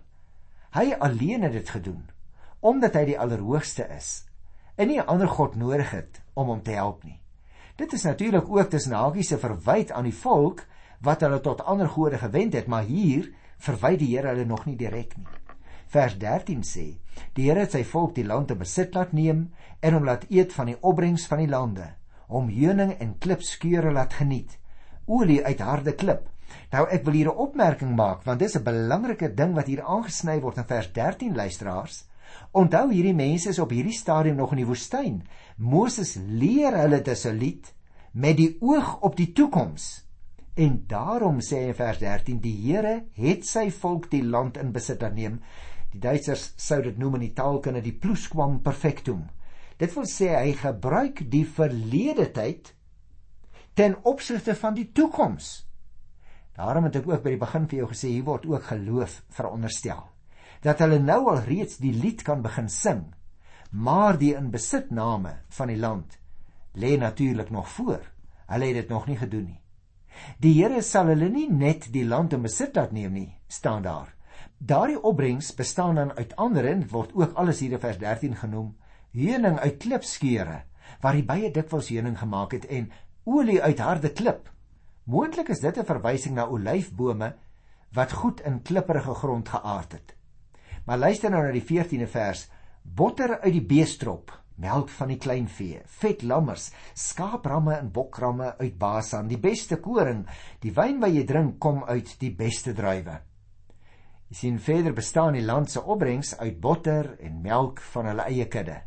Hy 0.73 0.95
alleen 0.99 1.41
het 1.41 1.51
dit 1.51 1.69
gedoen 1.69 2.09
omdat 2.61 2.93
hy 2.93 3.05
die 3.05 3.19
allerhoogste 3.19 3.87
is 3.97 4.25
en 4.75 4.87
nie 4.87 4.99
'n 4.99 5.07
ander 5.07 5.27
god 5.27 5.55
nodig 5.55 5.91
het 5.91 6.21
om 6.33 6.47
hom 6.47 6.61
te 6.61 6.71
help 6.71 7.03
nie. 7.03 7.21
Dit 7.75 7.93
is 7.93 8.03
natuurlik 8.03 8.49
ook 8.49 8.69
tussen 8.69 8.93
hakies 8.93 9.27
se 9.27 9.37
verwyd 9.37 9.91
aan 9.91 10.03
die 10.03 10.15
volk 10.15 10.65
wat 11.01 11.21
hulle 11.21 11.39
tot 11.41 11.61
ander 11.61 11.89
gode 11.89 12.17
gewend 12.17 12.53
het, 12.53 12.67
maar 12.67 12.83
hier 12.83 13.33
verwyd 13.57 13.99
die 13.99 14.15
Here 14.15 14.27
hulle 14.27 14.45
nog 14.45 14.65
nie 14.65 14.75
direk 14.75 15.17
nie. 15.17 15.27
Vers 15.91 16.13
13 16.15 16.61
sê: 16.63 16.85
Die 17.35 17.49
Here 17.49 17.65
het 17.65 17.73
sy 17.75 17.81
volk 17.83 18.13
die 18.15 18.23
land 18.23 18.47
te 18.47 18.55
besit 18.55 18.93
laat 18.95 19.11
neem 19.11 19.49
en 19.83 19.95
hom 19.97 20.05
laat 20.07 20.23
eet 20.31 20.53
van 20.55 20.69
die 20.71 20.77
opbrengs 20.87 21.25
van 21.27 21.41
die 21.43 21.51
lande, 21.51 21.87
hom 22.31 22.47
heuning 22.47 22.93
en 23.03 23.17
klipskeure 23.19 23.91
laat 23.91 24.15
geniet, 24.21 24.55
olie 25.05 25.41
uit 25.43 25.59
harde 25.59 25.93
klip. 25.99 26.29
Nou 26.71 26.85
ek 26.95 27.03
wil 27.07 27.17
hier 27.19 27.31
'n 27.31 27.43
opmerking 27.45 27.91
maak 27.95 28.23
want 28.23 28.39
dis 28.39 28.55
'n 28.55 28.63
belangrike 28.63 29.33
ding 29.35 29.53
wat 29.55 29.67
hier 29.67 29.83
aangesny 29.83 30.39
word 30.39 30.57
in 30.57 30.69
vers 30.71 30.87
13 30.93 31.35
luisteraars. 31.35 32.05
Onthou 32.53 32.91
hierdie 32.91 33.15
mense 33.15 33.49
is 33.49 33.59
op 33.59 33.71
hierdie 33.71 33.97
stadium 33.97 34.35
nog 34.35 34.51
in 34.51 34.63
die 34.63 34.71
woestyn. 34.71 35.23
Moses 35.57 36.15
leer 36.15 36.77
hulle 36.77 37.01
dis 37.01 37.25
'n 37.25 37.37
lied 37.37 37.73
met 38.13 38.37
die 38.37 38.57
oog 38.61 39.01
op 39.01 39.15
die 39.15 39.31
toekoms. 39.33 40.05
En 40.55 40.83
daarom 40.87 41.39
sê 41.39 41.55
hy 41.55 41.67
in 41.71 41.75
vers 41.75 41.99
13 41.99 42.39
die 42.39 42.55
Here 42.55 43.03
het 43.13 43.45
sy 43.45 43.69
volk 43.71 44.09
die 44.11 44.23
land 44.23 44.57
in 44.57 44.71
besit 44.71 45.03
geneem. 45.03 45.39
Die 45.91 45.99
Duitsers 45.99 46.53
sou 46.55 46.81
dit 46.83 46.97
noem 46.97 47.19
in 47.19 47.25
die 47.27 47.35
taalkunde 47.35 47.81
die 47.83 47.95
plusquam 47.95 48.61
perfectum. 48.63 49.25
Dit 49.77 49.95
wil 49.95 50.07
sê 50.07 50.29
hy 50.37 50.53
gebruik 50.59 51.25
die 51.31 51.43
verlede 51.47 52.29
tyd 52.31 52.73
ten 53.75 53.97
opsigte 54.07 54.55
van 54.55 54.75
die 54.77 54.87
toekoms. 54.95 55.51
Daarom 56.55 56.87
het 56.87 56.99
ek 56.99 57.09
ook 57.09 57.23
by 57.23 57.33
die 57.33 57.41
begin 57.41 57.67
vir 57.67 57.81
jou 57.81 57.91
gesê 57.91 58.11
hier 58.13 58.27
word 58.27 58.45
ook 58.47 58.67
geloof 58.69 59.21
veronderstel 59.33 60.07
dat 60.61 60.77
hulle 60.83 60.99
nou 61.01 61.23
al 61.31 61.39
reeds 61.47 61.79
die 61.81 61.93
lied 61.93 62.21
kan 62.21 62.43
begin 62.45 62.67
sing. 62.69 63.01
Maar 63.71 64.19
die 64.21 64.35
inbesitname 64.37 65.39
van 65.57 65.71
die 65.71 65.79
land 65.79 66.19
lê 66.77 66.97
natuurlik 66.99 67.49
nog 67.49 67.69
voor. 67.69 68.03
Hulle 68.45 68.65
het 68.69 68.75
dit 68.83 68.89
nog 68.89 69.07
nie 69.07 69.17
gedoen 69.17 69.47
nie. 69.47 69.61
Die 70.43 70.53
Here 70.59 70.81
sal 70.85 71.09
hulle 71.09 71.29
nie 71.31 71.47
net 71.49 71.87
die 71.93 72.05
land 72.05 72.35
in 72.35 72.43
besit 72.43 72.75
laat 72.75 72.91
neem 72.91 73.13
nie, 73.15 73.29
staan 73.47 73.81
daar. 73.81 74.11
Daardie 74.61 74.99
opbrengs 75.01 75.55
bestaan 75.57 75.95
dan 75.95 76.11
uit 76.13 76.35
ander 76.35 76.65
en 76.69 76.83
word 76.87 77.15
ook 77.17 77.31
alles 77.33 77.59
hier 77.63 77.71
in 77.73 77.79
vers 77.81 77.97
13 77.97 78.35
genoem, 78.37 78.75
heuning 79.09 79.55
uit 79.57 79.77
klipskeure 79.81 80.59
waar 81.01 81.15
die 81.17 81.25
baie 81.25 81.47
dikwels 81.51 81.87
heuning 81.89 82.19
gemaak 82.19 82.51
het 82.53 82.67
en 82.69 82.91
olie 83.25 83.57
uit 83.63 83.81
harde 83.81 84.11
klip. 84.13 84.51
Moontlik 85.09 85.49
is 85.49 85.63
dit 85.63 85.77
'n 85.77 85.85
verwysing 85.85 86.35
na 86.35 86.45
olyfbome 86.45 87.31
wat 87.93 88.11
goed 88.11 88.41
in 88.41 88.61
klipprige 88.61 89.13
grond 89.13 89.49
geaard 89.49 89.91
het. 89.91 90.15
Maar 90.85 90.97
luister 90.97 91.29
nou 91.31 91.41
na 91.43 91.51
die 91.51 91.65
14de 91.65 92.07
vers. 92.07 92.49
Botter 92.83 93.39
uit 93.39 93.53
die 93.53 93.65
beestrop, 93.65 94.41
melk 94.55 94.89
van 94.89 95.07
die 95.07 95.17
kleinvee, 95.17 95.81
vet 95.85 96.21
lammers, 96.21 96.71
skaapramme 96.93 97.73
en 97.73 97.91
bokramme 97.91 98.57
uit 98.57 98.77
Basan, 98.77 99.27
die 99.27 99.39
beste 99.39 99.77
koring, 99.77 100.27
die 100.59 100.73
wyn 100.73 100.99
wat 100.99 101.13
jy 101.13 101.23
drink 101.23 101.59
kom 101.59 101.83
uit 101.83 102.15
die 102.19 102.35
beste 102.35 102.73
druiwe. 102.73 103.21
Jy 104.31 104.37
sien 104.39 104.59
verder 104.63 104.93
bestaan 104.95 105.35
die 105.35 105.43
land 105.43 105.67
se 105.73 105.81
opbrengs 105.83 106.29
uit 106.39 106.61
botter 106.63 107.09
en 107.19 107.41
melk 107.43 107.81
van 107.91 108.05
hulle 108.07 108.23
eie 108.31 108.45
kudde, 108.47 108.77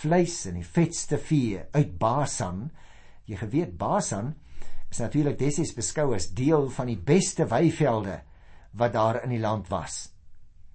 vleis 0.00 0.40
en 0.50 0.56
die 0.58 0.66
vetste 0.66 1.20
vee 1.22 1.60
uit 1.76 1.92
Basan. 2.00 2.64
Jy 3.30 3.36
geweet 3.44 3.76
Basan 3.78 4.32
is 4.90 4.98
natuurlik 4.98 5.36
desies 5.38 5.70
beskou 5.76 6.08
as 6.16 6.26
deel 6.34 6.66
van 6.74 6.90
die 6.90 6.98
beste 6.98 7.46
weivelde 7.46 8.16
wat 8.80 8.96
daar 8.96 9.20
in 9.22 9.36
die 9.36 9.38
land 9.38 9.70
was. 9.70 10.08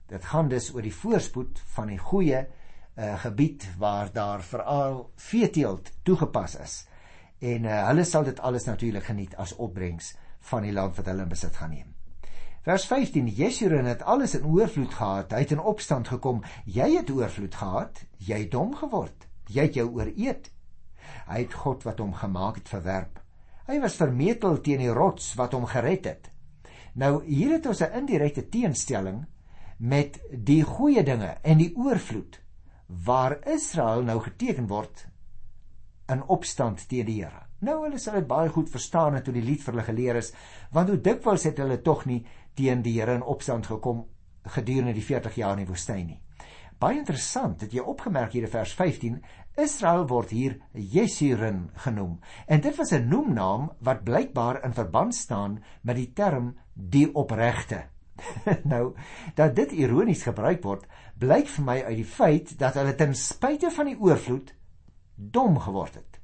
Dit 0.08 0.24
gaan 0.32 0.48
dus 0.48 0.70
oor 0.72 0.88
die 0.88 0.96
voorspoed 0.96 1.60
van 1.76 1.92
die 1.92 2.00
goeie 2.00 2.46
uh, 2.46 3.18
gebied 3.26 3.68
waar 3.82 4.14
daar 4.16 4.46
veral 4.54 5.02
veeteelt 5.20 5.92
toegepas 6.08 6.56
is. 6.64 6.78
En 7.44 7.68
uh, 7.68 7.82
hulle 7.90 8.08
sal 8.08 8.24
dit 8.24 8.40
alles 8.40 8.72
natuurlik 8.72 9.12
geniet 9.12 9.36
as 9.36 9.52
opbrengs 9.60 10.14
van 10.48 10.64
die 10.64 10.72
land 10.72 10.96
wat 10.96 11.12
hulle 11.12 11.28
in 11.28 11.36
besit 11.36 11.60
gaan 11.60 11.76
neem. 11.76 11.93
Vers 12.64 12.86
15: 12.88 13.28
Jeshuren 13.28 13.86
het 13.86 14.02
alles 14.02 14.36
in 14.36 14.46
oorvloed 14.46 14.94
gehad. 14.94 15.34
Hy 15.36 15.42
het 15.44 15.52
in 15.52 15.60
opstand 15.60 16.08
gekom. 16.08 16.44
Jy 16.64 16.94
het 16.96 17.10
oorvloed 17.12 17.56
gehad. 17.60 18.06
Jy 18.24 18.38
het 18.46 18.52
dom 18.52 18.72
geword. 18.80 19.28
Jy 19.52 19.66
het 19.68 19.76
jou 19.76 19.90
ooreet. 19.92 20.48
Hy 21.28 21.42
het 21.42 21.58
God 21.60 21.84
wat 21.84 22.00
hom 22.00 22.14
gemaak 22.16 22.62
het 22.62 22.72
verwerp. 22.72 23.20
Hy 23.68 23.82
was 23.84 24.00
vermetel 24.00 24.62
teen 24.64 24.80
die 24.80 24.96
rots 24.96 25.34
wat 25.40 25.56
hom 25.56 25.68
gered 25.68 26.08
het. 26.08 26.32
Nou 26.96 27.24
hier 27.26 27.52
het 27.58 27.68
ons 27.68 27.82
'n 27.84 28.00
indirekte 28.00 28.50
teenstelling 28.50 29.26
met 29.78 30.20
die 30.32 30.64
goeie 30.64 31.04
dinge 31.04 31.38
en 31.44 31.58
die 31.58 31.74
oorvloed 31.76 32.40
waar 32.88 33.40
Israel 33.48 34.04
nou 34.04 34.20
geteken 34.20 34.68
word 34.68 35.08
in 36.08 36.24
opstand 36.24 36.88
teen 36.88 37.06
die 37.06 37.24
Here. 37.24 37.48
Nou 37.64 37.84
hulle 37.86 38.00
sal 38.02 38.14
dit 38.20 38.28
baie 38.28 38.50
goed 38.50 38.70
verstaan 38.70 39.22
toe 39.24 39.34
die 39.34 39.44
lied 39.44 39.62
vir 39.64 39.74
hulle 39.74 39.86
geleer 39.88 40.16
is, 40.20 40.34
want 40.72 40.90
hoe 40.90 41.00
dikwels 41.02 41.44
het 41.44 41.58
hulle 41.58 41.82
tog 41.82 42.06
nie 42.06 42.26
teen 42.54 42.82
die 42.82 43.00
Here 43.00 43.16
in 43.16 43.24
opstand 43.24 43.68
gekom 43.68 44.06
gedurende 44.44 44.94
die 44.94 45.06
40 45.06 45.36
jaar 45.36 45.58
in 45.58 45.66
die 45.66 45.72
woestyn 45.72 46.06
nie. 46.08 46.20
Baie 46.80 46.98
interessant, 47.00 47.62
het 47.64 47.72
jy 47.72 47.80
opgemerk 47.80 48.34
hier 48.36 48.44
in 48.44 48.52
vers 48.52 48.74
15, 48.76 49.22
Israel 49.62 50.08
word 50.10 50.34
hier 50.36 50.58
Jeshuren 50.74 51.70
genoem. 51.86 52.18
En 52.48 52.62
dit 52.62 52.76
was 52.76 52.92
'n 52.92 53.08
noemnaam 53.08 53.72
wat 53.80 54.04
blykbaar 54.04 54.64
in 54.66 54.74
verband 54.74 55.16
staan 55.16 55.64
met 55.82 55.96
die 55.96 56.12
term 56.14 56.58
die 56.74 57.16
opregte. 57.16 57.86
nou 58.74 58.96
dat 59.36 59.56
dit 59.56 59.72
ironies 59.72 60.24
gebruik 60.24 60.64
word, 60.64 60.88
blyk 61.18 61.48
vir 61.48 61.64
my 61.64 61.78
uit 61.84 61.98
die 61.98 62.10
feit 62.10 62.58
dat 62.60 62.74
hulle 62.74 62.96
ten 62.96 63.16
spyte 63.16 63.72
van 63.72 63.86
die 63.86 64.00
oorvloed 64.00 64.54
dom 65.16 65.60
geword 65.60 65.96
het 65.96 66.20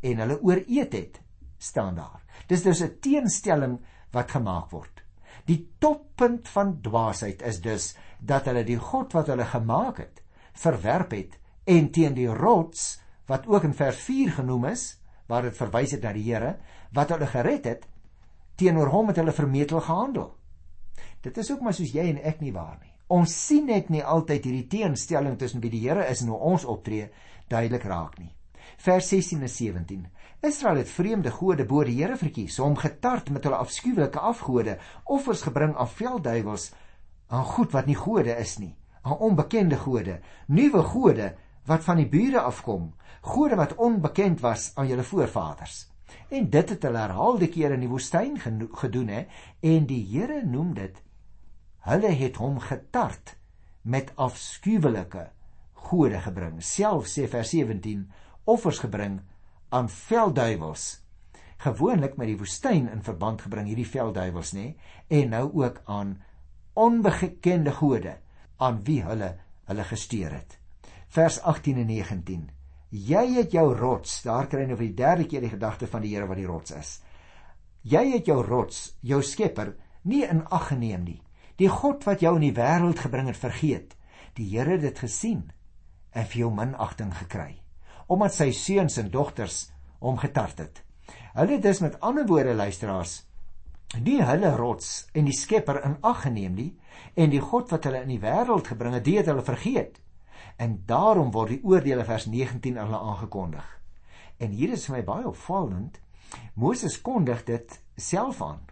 en 0.00 0.22
hulle 0.22 0.40
ooreet 0.42 0.92
het, 0.92 1.20
staan 1.58 1.94
daar. 1.94 2.22
Dis 2.48 2.62
dus 2.62 2.82
'n 2.82 2.98
teenstelling 3.00 3.80
wat 4.12 4.30
gemaak 4.30 4.70
word. 4.70 5.04
Die 5.48 5.60
toppunt 5.78 6.48
van 6.48 6.80
dwaasheid 6.84 7.42
is 7.46 7.60
dus 7.64 7.94
dat 8.20 8.48
hulle 8.50 8.64
die 8.64 8.78
God 8.78 9.14
wat 9.16 9.30
hulle 9.32 9.46
gemaak 9.48 10.02
het, 10.02 10.22
verwerp 10.52 11.14
het 11.16 11.38
en 11.64 11.90
teen 11.94 12.16
die 12.16 12.28
rots 12.28 13.00
wat 13.30 13.46
ook 13.46 13.64
in 13.68 13.74
vers 13.74 13.96
4 14.04 14.32
genoem 14.40 14.64
is, 14.72 14.98
waar 15.30 15.46
dit 15.46 15.56
verwys 15.56 15.94
het 15.94 16.02
na 16.02 16.12
die 16.12 16.26
Here 16.26 16.56
wat 16.92 17.12
hulle 17.14 17.28
gered 17.30 17.68
het, 17.70 17.86
teenoor 18.58 18.90
hom 18.92 19.12
het 19.12 19.20
hulle 19.22 19.32
vermetel 19.32 19.80
gehandel. 19.80 20.32
Dit 21.22 21.38
is 21.38 21.50
ook 21.52 21.62
maar 21.62 21.76
soos 21.76 21.92
jy 21.94 22.08
en 22.10 22.18
ek 22.26 22.40
nie 22.42 22.52
waar 22.52 22.78
nie. 22.80 22.90
Ons 23.10 23.34
sien 23.46 23.66
net 23.66 23.88
nie 23.90 24.02
altyd 24.06 24.44
hierdie 24.46 24.68
teenstelling 24.70 25.36
tussen 25.38 25.62
wie 25.62 25.70
die 25.72 25.82
Here 25.82 26.06
is 26.10 26.22
en 26.22 26.32
hoe 26.34 26.40
ons 26.52 26.64
optree 26.64 27.08
duidelik 27.50 27.86
raak 27.90 28.18
nie. 28.18 28.30
Vers 28.80 29.08
16 29.10 29.42
en 29.42 29.50
17. 29.50 30.04
Israel 30.40 30.76
het 30.80 30.88
vreemde 30.88 31.30
gode 31.30 31.66
bo 31.68 31.84
die 31.84 31.98
Here 31.98 32.16
verkies, 32.16 32.56
hom 32.62 32.76
getart 32.80 33.28
met 33.30 33.44
hulle 33.44 33.58
afskuwelike 33.60 34.22
afgode, 34.24 34.78
offers 35.04 35.42
gebring 35.44 35.74
aan 35.76 35.88
veldduiwels, 35.88 36.70
aan 37.28 37.44
goed 37.44 37.74
wat 37.76 37.86
nie 37.90 37.98
gode 37.98 38.32
is 38.40 38.56
nie, 38.58 38.72
aan 39.02 39.20
onbekende 39.28 39.76
gode, 39.76 40.16
nuwe 40.48 40.82
gode 40.94 41.34
wat 41.68 41.84
van 41.84 42.00
die 42.00 42.08
bure 42.08 42.40
afkom, 42.40 42.88
gode 43.20 43.58
wat 43.60 43.76
onbekend 43.76 44.40
was 44.40 44.70
aan 44.80 44.88
julle 44.88 45.04
voorvaders. 45.04 45.84
En 46.32 46.48
dit 46.50 46.72
het 46.72 46.82
hulle 46.88 47.04
herhaalde 47.04 47.48
kere 47.52 47.76
in 47.76 47.84
die 47.84 47.92
woestyn 47.92 48.40
gedoen 48.40 49.12
hè, 49.12 49.26
en 49.60 49.86
die 49.86 50.02
Here 50.08 50.40
noem 50.46 50.72
dit 50.74 51.02
hulle 51.84 52.10
het 52.12 52.36
hom 52.36 52.58
getart 52.60 53.36
met 53.82 54.12
afskuwelike 54.16 55.30
gode 55.88 56.20
gebring. 56.20 56.58
Self 56.64 57.08
sê 57.08 57.28
vers 57.28 57.52
17 57.52 58.02
offers 58.44 58.80
gebring 58.82 59.20
aan 59.70 59.88
veldduiwels. 59.88 61.00
Gewoonlik 61.62 62.16
met 62.16 62.30
die 62.30 62.38
woestyn 62.40 62.88
in 62.90 63.02
verband 63.06 63.42
gebring 63.44 63.68
hierdie 63.70 63.86
veldduiwels 63.86 64.54
nê 64.56 64.72
en 65.12 65.34
nou 65.34 65.44
ook 65.62 65.82
aan 65.84 66.16
onbekende 66.74 67.74
gode 67.76 68.16
aan 68.58 68.80
wie 68.86 69.02
hulle 69.04 69.36
hulle 69.70 69.84
gesteer 69.86 70.34
het. 70.34 70.56
Vers 71.08 71.38
18 71.42 71.78
en 71.82 71.86
19. 71.86 72.48
Jy 72.90 73.22
het 73.36 73.54
jou 73.54 73.68
rots, 73.76 74.22
daar 74.26 74.48
kry 74.50 74.64
nou 74.66 74.78
vir 74.80 74.88
die 74.88 74.98
derde 74.98 75.28
keer 75.30 75.46
die 75.46 75.52
gedagte 75.52 75.86
van 75.86 76.02
die 76.02 76.14
Here 76.14 76.26
wat 76.26 76.40
die 76.40 76.48
rots 76.50 76.74
is. 76.74 76.96
Jy 77.86 78.02
het 78.16 78.26
jou 78.26 78.40
rots, 78.42 78.96
jou 79.00 79.22
Skepper, 79.22 79.76
nie 80.02 80.24
in 80.26 80.42
ag 80.50 80.72
geneem 80.72 81.06
nie. 81.06 81.20
Die 81.60 81.70
God 81.70 82.04
wat 82.08 82.24
jou 82.24 82.34
in 82.40 82.48
die 82.48 82.56
wêreld 82.56 82.98
gebring 82.98 83.30
het, 83.30 83.38
vergeet. 83.38 83.96
Die 84.34 84.50
Here 84.50 84.74
het 84.74 84.86
dit 84.88 85.06
gesien 85.06 85.50
en 86.10 86.26
vir 86.26 86.46
jou 86.46 86.54
minagting 86.54 87.14
gekry 87.14 87.60
omdat 88.10 88.34
sy 88.34 88.50
seuns 88.56 88.98
en 88.98 89.10
dogters 89.10 89.62
hom 90.02 90.18
getart 90.18 90.58
het. 90.58 90.82
Hulle 91.36 91.58
het 91.58 91.62
dus 91.62 91.82
met 91.84 92.00
ander 92.00 92.26
woorde 92.26 92.54
luisteraars 92.54 93.20
nie 93.98 94.20
hulle 94.22 94.52
rots 94.54 95.08
en 95.18 95.26
die 95.26 95.34
Skepper 95.34 95.80
in 95.86 95.96
ag 96.06 96.22
geneem 96.26 96.54
nie 96.54 96.70
en 97.18 97.32
die 97.32 97.42
God 97.42 97.72
wat 97.72 97.88
hulle 97.88 98.04
in 98.04 98.12
die 98.12 98.22
wêreld 98.22 98.70
gebring 98.70 98.94
het, 98.94 99.04
dit 99.04 99.26
hulle 99.26 99.42
vergeet. 99.42 99.98
En 100.60 100.78
daarom 100.86 101.32
word 101.34 101.56
die 101.56 101.64
oordeele 101.66 102.04
vers 102.04 102.28
19 102.30 102.78
aan 102.78 102.90
hulle 102.90 103.00
aangekondig. 103.10 103.66
En 104.38 104.54
hier 104.54 104.74
is 104.76 104.86
vir 104.86 104.98
my 104.98 105.02
baie 105.04 105.26
opvallend. 105.28 105.98
Moses 106.54 107.00
kondig 107.02 107.42
dit 107.48 107.78
self 107.96 108.42
aan. 108.44 108.62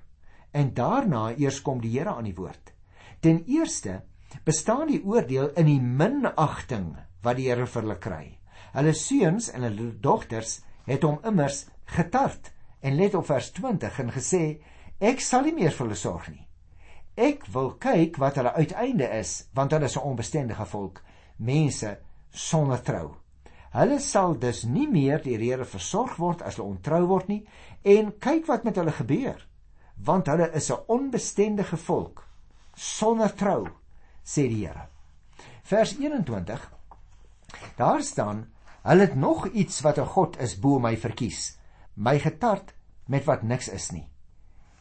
En 0.53 0.73
daarna 0.75 1.33
eers 1.37 1.61
kom 1.63 1.81
die 1.83 1.97
Here 1.99 2.15
aan 2.15 2.29
die 2.29 2.37
woord. 2.37 2.73
Ten 3.21 3.43
eerste 3.47 4.03
bestaan 4.45 4.87
die 4.89 5.03
oordeel 5.05 5.51
in 5.57 5.67
die 5.67 5.81
minagting 5.81 6.95
wat 7.25 7.37
die 7.37 7.49
Here 7.51 7.67
vir 7.67 7.83
hulle 7.83 7.99
kry. 7.99 8.38
Hulle 8.73 8.95
seuns 8.95 9.51
en 9.55 9.63
hulle 9.63 9.93
dogters 10.01 10.59
het 10.89 11.05
hom 11.07 11.21
immers 11.27 11.67
getart 11.97 12.53
en 12.81 12.97
let 12.97 13.15
op 13.15 13.27
vers 13.27 13.51
20 13.57 14.01
en 14.05 14.13
gesê 14.13 14.43
ek 14.99 15.21
sal 15.25 15.47
nie 15.47 15.55
meer 15.57 15.73
vir 15.75 15.87
hulle 15.87 15.99
sorg 15.99 16.29
nie. 16.33 16.45
Ek 17.19 17.47
wil 17.55 17.73
kyk 17.83 18.19
wat 18.23 18.39
hulle 18.39 18.55
uiteinde 18.55 19.09
is 19.19 19.49
want 19.55 19.73
hulle 19.73 19.89
is 19.91 19.97
'n 19.97 20.07
onbestendige 20.11 20.67
volk, 20.67 21.03
mense 21.39 21.99
sonder 22.31 22.83
trou. 22.83 23.17
Hulle 23.73 23.99
sal 24.01 24.39
dus 24.39 24.65
nie 24.65 24.87
meer 24.89 25.23
die 25.23 25.37
Here 25.37 25.65
versorg 25.65 26.17
word 26.19 26.43
as 26.43 26.57
hulle 26.57 26.69
ontrou 26.69 27.07
word 27.07 27.29
nie 27.29 27.47
en 27.85 28.13
kyk 28.19 28.47
wat 28.49 28.65
met 28.65 28.77
hulle 28.77 28.93
gebeur 28.93 29.45
want 29.99 30.27
hulle 30.27 30.51
is 30.55 30.71
'n 30.71 30.85
onbestendige 30.87 31.77
volk 31.77 32.25
sonder 32.75 33.35
trou 33.35 33.67
sê 34.25 34.49
die 34.49 34.67
Here. 34.67 34.89
Vers 35.63 35.97
21. 35.99 36.73
Daar 37.77 38.03
staan: 38.03 38.47
Hulle 38.89 39.05
het 39.05 39.15
nog 39.15 39.49
iets 39.53 39.81
wat 39.85 39.99
'n 39.99 40.07
God 40.07 40.39
is 40.41 40.59
bo 40.59 40.79
my 40.79 40.97
verkies, 40.97 41.59
my 41.95 42.19
getart 42.19 42.75
met 43.07 43.25
wat 43.25 43.43
niks 43.43 43.69
is 43.69 43.91
nie. 43.91 44.09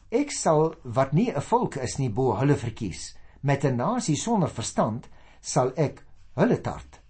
Ek 0.09 0.31
sal 0.31 0.75
wat 0.83 1.11
nie 1.11 1.31
'n 1.31 1.41
volk 1.41 1.75
is 1.75 1.97
nie 1.97 2.09
bo 2.09 2.35
hulle 2.35 2.55
verkies, 2.55 3.17
met 3.41 3.65
'n 3.65 3.75
nasie 3.75 4.15
sonder 4.15 4.49
verstand 4.49 5.09
sal 5.41 5.71
ek 5.75 6.05
hulle 6.35 6.61
tart. 6.61 7.01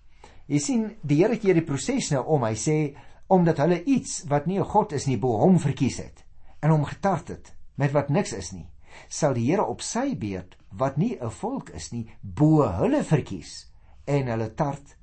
Jy 0.47 0.59
sien, 0.59 0.97
die 1.03 1.15
Here 1.15 1.37
keer 1.37 1.53
die 1.53 1.65
proses 1.65 2.11
nou 2.11 2.25
om. 2.25 2.43
Hy 2.43 2.55
sê 2.55 2.95
omdat 3.27 3.57
hulle 3.57 3.83
iets 3.83 4.23
wat 4.27 4.47
nie 4.47 4.59
'n 4.59 4.65
God 4.65 4.91
is 4.91 5.05
nie 5.05 5.17
bo 5.17 5.37
hom 5.37 5.59
verkies 5.59 5.97
het 5.97 6.25
en 6.61 6.71
hom 6.71 6.85
getart 6.85 7.27
het 7.27 7.55
met 7.75 7.91
wat 7.91 8.09
niks 8.09 8.33
is 8.33 8.51
nie, 8.53 8.69
sal 9.07 9.33
die 9.33 9.45
Here 9.45 9.65
op 9.65 9.81
sy 9.81 10.15
beurt 10.15 10.57
wat 10.71 10.97
nie 10.97 11.17
'n 11.21 11.29
volk 11.29 11.69
is 11.69 11.91
nie, 11.91 12.09
bo 12.21 12.67
hulle 12.67 13.03
verkies 13.03 13.71
en 14.05 14.27
hulle 14.27 14.55
tart 14.55 14.96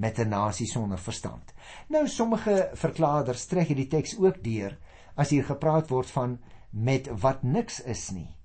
met 0.00 0.18
'n 0.18 0.28
nasie 0.28 0.66
sonder 0.66 0.98
verstand. 0.98 1.52
Nou 1.88 2.08
sommige 2.08 2.70
verklaarders 2.74 3.44
trek 3.46 3.66
hierdie 3.68 3.88
teks 3.88 4.18
ook 4.18 4.42
deur 4.44 4.78
as 5.14 5.30
hier 5.30 5.44
gepraat 5.44 5.88
word 5.90 6.10
van 6.10 6.38
met 6.70 7.08
wat 7.20 7.42
niks 7.42 7.80
is 7.82 8.10
nie. 8.10 8.36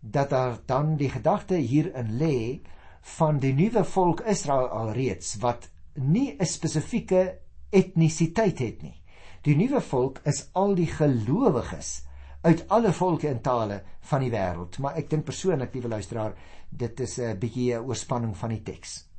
Dat 0.00 0.30
daar 0.30 0.58
dan 0.66 0.96
die 0.96 1.10
gedagte 1.10 1.54
hierin 1.54 2.16
lê 2.18 2.60
van 3.18 3.38
die 3.38 3.52
nuwe 3.52 3.84
volk 3.84 4.20
Israel 4.20 4.68
alreeds 4.68 5.36
wat 5.36 5.70
nie 5.94 6.36
'n 6.38 6.46
spesifieke 6.46 7.38
etnisiteit 7.70 8.58
het 8.58 8.82
nie. 8.82 9.02
Die 9.42 9.56
nuwe 9.56 9.80
volk 9.80 10.20
is 10.24 10.48
al 10.52 10.74
die 10.74 10.86
gelowiges 10.86 12.02
uit 12.42 12.68
alle 12.68 12.92
volke 12.92 13.28
en 13.28 13.40
tale 13.40 13.82
van 14.00 14.20
die 14.20 14.30
wêreld. 14.30 14.78
Maar 14.78 14.96
ek 14.96 15.10
dink 15.10 15.24
persoonlik, 15.24 15.74
liewe 15.74 15.88
luisteraar, 15.88 16.34
dit 16.70 17.00
is 17.00 17.18
'n 17.18 17.38
bietjie 17.38 17.74
'n 17.74 17.84
oorspanning 17.84 18.36
van 18.36 18.48
die 18.48 18.62
teks. 18.62 19.13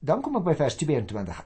Dan 0.00 0.22
kom 0.22 0.36
ek 0.36 0.44
by 0.44 0.54
vers 0.54 0.76
22. 0.76 1.44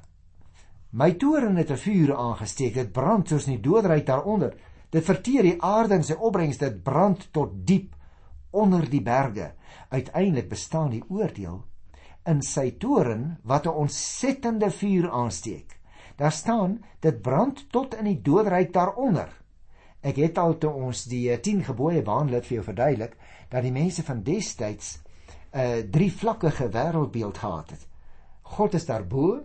My 0.92 1.12
toren 1.16 1.56
het 1.56 1.70
'n 1.70 1.76
vuur 1.76 2.16
aangesteek, 2.16 2.74
dit 2.74 2.92
brand 2.92 3.28
soos 3.28 3.46
'n 3.48 3.60
doodryk 3.60 4.06
daaronder. 4.06 4.54
Dit 4.90 5.04
verteer 5.04 5.42
die 5.42 5.62
aarde 5.62 5.94
en 5.94 6.04
sy 6.04 6.12
opbrengs, 6.12 6.58
dit 6.58 6.82
brand 6.82 7.32
tot 7.32 7.66
diep 7.66 7.94
onder 8.50 8.90
die 8.90 9.02
berge. 9.02 9.52
Uiteindelik 9.88 10.48
bestaan 10.48 10.90
die 10.90 11.04
oordeel 11.08 11.64
in 12.24 12.42
sy 12.42 12.70
toren 12.78 13.38
wat 13.42 13.66
'n 13.66 13.78
ontsettende 13.84 14.70
vuur 14.70 15.10
aansteek. 15.10 15.80
Daar 16.16 16.32
staan 16.32 16.84
dit 17.00 17.22
brand 17.22 17.70
tot 17.70 17.94
in 17.94 18.04
die 18.04 18.20
doodryk 18.22 18.72
daaronder. 18.72 19.28
Ek 20.00 20.16
het 20.16 20.38
al 20.38 20.58
toe 20.58 20.70
ons 20.70 21.04
die 21.04 21.40
10 21.40 21.58
eh, 21.58 21.66
gebooie 21.66 22.02
behandel 22.02 22.42
vir 22.42 22.54
jou 22.54 22.64
verduidelik 22.64 23.16
dat 23.48 23.62
die 23.62 23.72
mense 23.72 24.02
van 24.02 24.22
destyds 24.22 24.98
'n 25.52 25.58
uh, 25.58 25.78
eh, 25.78 25.90
drie 25.90 26.12
vlakkige 26.12 26.68
wêreldbeeld 26.68 27.38
gehad 27.38 27.70
het. 27.70 27.91
God 28.52 28.74
is 28.76 28.84
daarbo. 28.84 29.38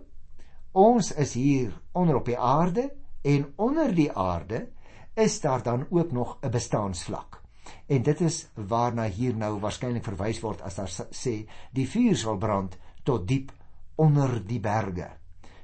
Ons 0.76 1.14
is 1.16 1.32
hier 1.32 1.72
onder 1.96 2.18
op 2.18 2.26
die 2.28 2.38
aarde 2.38 2.90
en 3.24 3.46
onder 3.56 3.94
die 3.96 4.10
aarde 4.12 4.66
is 5.16 5.40
daar 5.40 5.62
dan 5.62 5.86
ook 5.90 6.12
nog 6.12 6.38
'n 6.42 6.50
bestaansvlak. 6.50 7.40
En 7.86 8.02
dit 8.02 8.20
is 8.20 8.48
waarna 8.54 9.08
hier 9.08 9.36
nou 9.36 9.60
waarskynlik 9.60 10.04
verwys 10.04 10.40
word 10.40 10.62
as 10.62 10.74
daar 10.74 10.92
sê 11.10 11.48
die 11.72 11.88
vuur 11.88 12.16
sal 12.16 12.36
brand 12.36 12.78
tot 13.02 13.28
diep 13.28 13.52
onder 13.94 14.46
die 14.46 14.60
berge. 14.60 15.08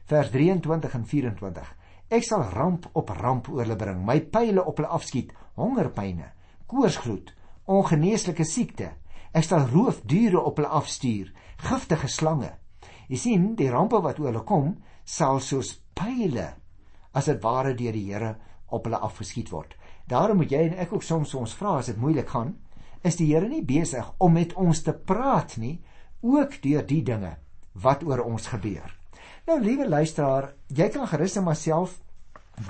Vers 0.04 0.30
23 0.30 0.94
en 0.94 1.06
24. 1.06 1.76
Ek 2.08 2.22
sal 2.22 2.42
ramp 2.42 2.88
op 2.92 3.08
ramp 3.08 3.48
oor 3.48 3.62
hulle 3.62 3.76
bring, 3.76 4.06
my 4.06 4.20
pile 4.20 4.64
op 4.64 4.76
hulle 4.76 4.88
afskiet, 4.88 5.32
hongerpyne, 5.54 6.32
koorsgloed, 6.66 7.34
ongeneeslike 7.64 8.44
siekte. 8.44 8.92
Ek 9.32 9.44
sal 9.44 9.68
roofdiere 9.68 10.40
op 10.40 10.56
hulle 10.56 10.68
afstuur, 10.68 11.32
giftige 11.56 12.08
slange. 12.08 12.63
Jy 13.08 13.16
sien, 13.20 13.54
die 13.56 13.70
rampe 13.70 14.00
wat 14.02 14.18
oor 14.18 14.32
hulle 14.32 14.44
kom, 14.48 14.74
sal 15.04 15.40
soos 15.40 15.74
pile 15.94 16.54
as 17.14 17.28
dit 17.30 17.42
ware 17.42 17.74
deur 17.74 17.92
die 17.92 18.06
Here 18.10 18.34
op 18.74 18.86
hulle 18.88 18.98
afgeskiet 18.98 19.52
word. 19.52 19.76
Daarom 20.08 20.42
moet 20.42 20.52
jy 20.52 20.64
en 20.68 20.78
ek 20.82 20.92
ook 20.92 21.04
soms 21.06 21.34
ons 21.38 21.54
vra 21.54 21.78
as 21.78 21.90
dit 21.92 22.00
moeilik 22.00 22.28
gaan, 22.28 22.56
is 23.04 23.16
die 23.20 23.30
Here 23.32 23.48
nie 23.48 23.62
besig 23.64 24.08
om 24.18 24.34
met 24.34 24.54
ons 24.58 24.82
te 24.82 24.92
praat 24.92 25.56
nie, 25.62 25.78
ook 26.24 26.60
deur 26.62 26.84
die 26.88 27.02
dinge 27.04 27.36
wat 27.84 28.02
oor 28.04 28.24
ons 28.24 28.48
gebeur. 28.48 28.90
Nou 29.46 29.60
liewe 29.60 29.88
luisteraar, 29.88 30.54
jy 30.72 30.88
kan 30.88 31.08
gerus 31.08 31.36
net 31.36 31.44
maar 31.44 31.58
self 31.60 31.98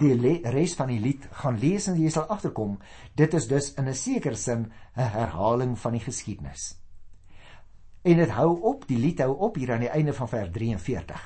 die 0.01 0.41
res 0.51 0.75
van 0.79 0.89
die 0.89 1.01
lied 1.01 1.27
gaan 1.43 1.59
lees 1.61 1.89
en 1.89 1.99
jy 2.01 2.11
sal 2.11 2.27
agterkom 2.33 2.79
dit 3.15 3.35
is 3.35 3.47
dus 3.47 3.75
in 3.79 3.89
'n 3.89 3.95
sekere 3.95 4.37
sin 4.37 4.73
'n 4.97 5.11
herhaling 5.17 5.79
van 5.79 5.93
die 5.93 6.01
geskiedenis. 6.01 6.75
En 8.05 8.19
dit 8.21 8.33
hou 8.37 8.51
op, 8.69 8.83
die 8.85 8.99
lied 9.01 9.21
hou 9.25 9.31
op 9.47 9.55
hier 9.57 9.71
aan 9.73 9.87
die 9.87 9.89
einde 9.89 10.13
van 10.13 10.29
vers 10.29 10.51
43. 10.53 11.23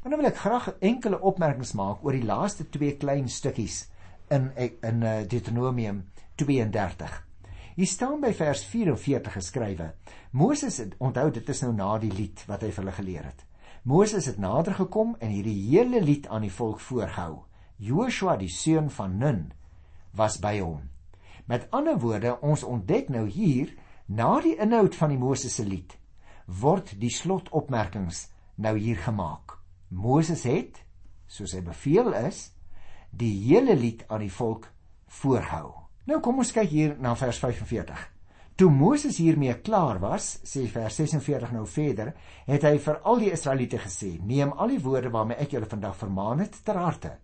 Maar 0.00 0.14
nou 0.14 0.20
wil 0.22 0.30
ek 0.30 0.38
graag 0.40 0.68
enkele 0.80 1.18
opmerkings 1.20 1.74
maak 1.76 2.00
oor 2.06 2.16
die 2.16 2.24
laaste 2.24 2.64
twee 2.72 2.94
klein 2.96 3.28
stukkies 3.28 3.82
in 4.32 4.46
in 4.56 5.04
eh, 5.04 5.26
Deuteronomium 5.28 6.00
32. 6.40 7.18
Hier 7.76 7.90
staan 7.90 8.24
by 8.24 8.32
vers 8.32 8.64
44 8.64 9.36
geskrywe: 9.36 9.90
Moses 10.30 10.80
het 10.80 10.96
onthou 10.96 11.28
dit 11.36 11.52
is 11.52 11.62
nou 11.66 11.74
na 11.76 11.92
die 12.00 12.14
lied 12.16 12.46
wat 12.48 12.64
hy 12.64 12.72
vir 12.72 12.80
hulle 12.80 12.98
geleer 13.02 13.28
het. 13.28 13.46
Moses 13.84 14.32
het 14.32 14.40
nader 14.40 14.80
gekom 14.80 15.16
en 15.20 15.36
hierdie 15.36 15.58
hele 15.68 16.00
lied 16.00 16.32
aan 16.32 16.48
die 16.48 16.56
volk 16.62 16.80
voorgehou. 16.80 17.42
Joshua 17.76 18.40
die 18.40 18.48
seun 18.48 18.88
van 18.88 19.18
Nun 19.20 19.50
was 20.16 20.40
by 20.40 20.58
hom. 20.64 20.88
Met 21.44 21.68
ander 21.70 22.00
woorde, 22.00 22.38
ons 22.40 22.64
ontdek 22.64 23.12
nou 23.12 23.28
hier 23.28 23.76
na 24.06 24.38
die 24.40 24.56
inhoud 24.56 24.96
van 24.96 25.12
die 25.12 25.20
Moses 25.20 25.60
se 25.60 25.68
lied 25.68 25.98
word 26.46 26.94
die 26.98 27.12
slotopmerkings 27.12 28.28
nou 28.56 28.76
hier 28.78 28.98
gemaak. 28.98 29.58
Moses 29.88 30.44
het 30.48 30.82
soos 31.32 31.54
hy 31.56 31.62
beveel 31.64 32.12
is, 32.26 32.50
die 33.10 33.32
hele 33.46 33.76
lied 33.76 34.04
aan 34.08 34.24
die 34.24 34.32
volk 34.32 34.68
voorhou. 35.20 35.72
Nou 36.08 36.18
kom 36.20 36.40
ons 36.42 36.52
kyk 36.52 36.70
hier 36.72 36.96
na 37.00 37.14
vers 37.16 37.38
45. 37.40 38.08
Toe 38.56 38.68
Moses 38.70 39.16
hiermee 39.16 39.54
klaar 39.64 40.00
was, 40.02 40.36
sê 40.44 40.66
vers 40.68 40.98
46 41.00 41.54
nou 41.54 41.64
verder, 41.66 42.12
het 42.46 42.66
hy 42.68 42.76
vir 42.84 42.98
al 43.08 43.22
die 43.22 43.30
Israeliete 43.32 43.80
gesê: 43.80 44.18
"Neem 44.20 44.52
al 44.52 44.74
die 44.74 44.82
woorde 44.82 45.10
waarmee 45.10 45.40
ek 45.40 45.54
julle 45.56 45.70
vandag 45.70 45.96
vermaan 45.96 46.44
het 46.44 46.58
ter 46.64 46.76
harte. 46.76 47.16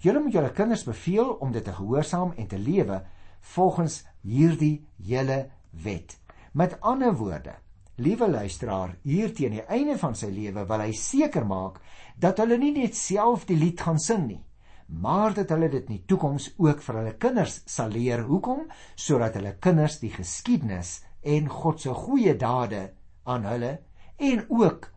Julle 0.00 0.20
moet 0.20 0.32
julle 0.32 0.52
kinders 0.52 0.84
beveel 0.84 1.32
om 1.40 1.52
dit 1.52 1.64
te 1.64 1.72
gehoorsaam 1.72 2.32
en 2.36 2.46
te 2.46 2.58
lewe 2.58 3.02
volgens 3.40 4.04
hierdie 4.22 4.86
hele 5.02 5.50
wet." 5.70 6.18
Met 6.52 6.80
ander 6.80 7.16
woorde, 7.16 7.56
liewe 7.96 8.28
luisteraar, 8.28 8.96
hier 9.02 9.32
teen 9.34 9.56
die 9.56 9.64
einde 9.72 9.96
van 9.98 10.14
sy 10.16 10.28
lewe 10.32 10.66
wil 10.68 10.82
hy 10.84 10.92
seker 10.96 11.46
maak 11.48 11.80
dat 12.20 12.42
hulle 12.42 12.58
nie 12.60 12.74
net 12.76 12.96
self 12.96 13.46
die 13.48 13.56
lied 13.56 13.80
gaan 13.80 14.00
sing 14.00 14.26
nie, 14.28 14.42
maar 14.86 15.34
dat 15.34 15.50
hulle 15.54 15.70
dit 15.72 15.88
in 15.88 15.96
die 15.96 16.04
toekoms 16.08 16.50
ook 16.62 16.82
vir 16.84 16.98
hulle 17.00 17.14
kinders 17.20 17.60
sal 17.66 17.90
leer. 17.90 18.22
Hoekom? 18.28 18.66
Sodat 18.94 19.38
hulle 19.38 19.56
kinders 19.60 19.98
die 20.02 20.12
geskiedenis 20.14 21.00
en 21.26 21.48
God 21.50 21.80
se 21.82 21.94
goeie 21.94 22.36
dade 22.38 22.82
aan 23.26 23.48
hulle 23.48 23.72
en 24.16 24.44
ook 24.48 24.90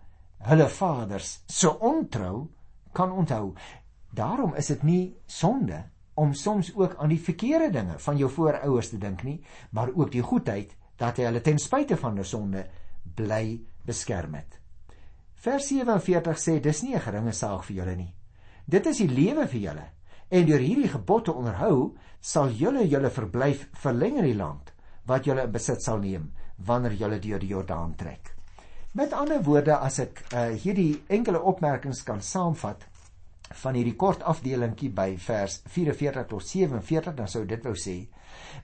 hulle 0.49 0.67
vaders 0.71 1.31
se 1.47 1.71
ontrou 1.71 2.49
kan 2.93 3.11
onthou. 3.11 3.55
Daarom 4.11 4.53
is 4.57 4.69
dit 4.73 4.83
nie 4.83 5.03
sonde 5.25 5.83
om 6.19 6.33
soms 6.33 6.73
ook 6.75 6.97
aan 6.99 7.13
die 7.13 7.21
verkeerde 7.21 7.71
dinge 7.71 7.95
van 7.99 8.17
jou 8.19 8.29
voorouers 8.29 8.91
te 8.91 8.99
dink 8.99 9.23
nie, 9.23 9.39
maar 9.71 9.91
ook 9.95 10.11
die 10.11 10.23
goedheid 10.23 10.75
dat 10.99 11.17
hy 11.17 11.29
hulle 11.29 11.41
ten 11.41 11.59
spyte 11.61 11.95
van 11.97 12.17
hulle 12.17 12.27
sonde 12.27 12.65
bly 13.03 13.59
beskerm 13.85 14.35
het. 14.35 14.59
Vers 15.39 15.69
47 15.71 16.37
sê 16.37 16.59
dis 16.59 16.83
nie 16.83 16.95
'n 16.95 16.99
geringe 17.01 17.33
saak 17.33 17.63
vir 17.63 17.75
julle 17.75 17.95
nie. 17.95 18.13
Dit 18.67 18.85
is 18.85 18.97
die 18.97 19.07
lewe 19.07 19.47
vir 19.47 19.61
julle. 19.61 19.87
En 20.29 20.45
deur 20.45 20.59
hierdie 20.59 20.89
gebod 20.89 21.25
te 21.25 21.33
onderhou, 21.33 21.95
sal 22.21 22.49
julle 22.49 22.87
julle 22.87 23.09
verblyf 23.09 23.69
verleng 23.73 24.17
in 24.17 24.25
die 24.25 24.35
land 24.35 24.73
wat 25.05 25.25
julle 25.25 25.43
in 25.43 25.51
besit 25.51 25.81
sal 25.81 25.97
neem 25.99 26.31
wanneer 26.57 26.93
julle 26.93 27.19
deur 27.19 27.39
die 27.39 27.47
Jordaan 27.47 27.95
trek. 27.95 28.35
Met 28.93 29.13
ander 29.13 29.41
woorde, 29.43 29.77
as 29.77 29.99
ek 29.99 30.21
uh, 30.33 30.49
hierdie 30.49 31.03
enkele 31.07 31.41
opmerkings 31.41 32.03
kan 32.03 32.21
saamvat 32.21 32.85
van 33.63 33.75
hierdie 33.77 33.95
kort 33.95 34.23
afdelingkie 34.23 34.89
by 34.93 35.15
vers 35.17 35.61
44 35.65 36.27
tot 36.27 36.45
47, 36.45 37.15
dan 37.15 37.27
sou 37.27 37.45
dit 37.45 37.65
wou 37.65 37.73
sê 37.73 38.07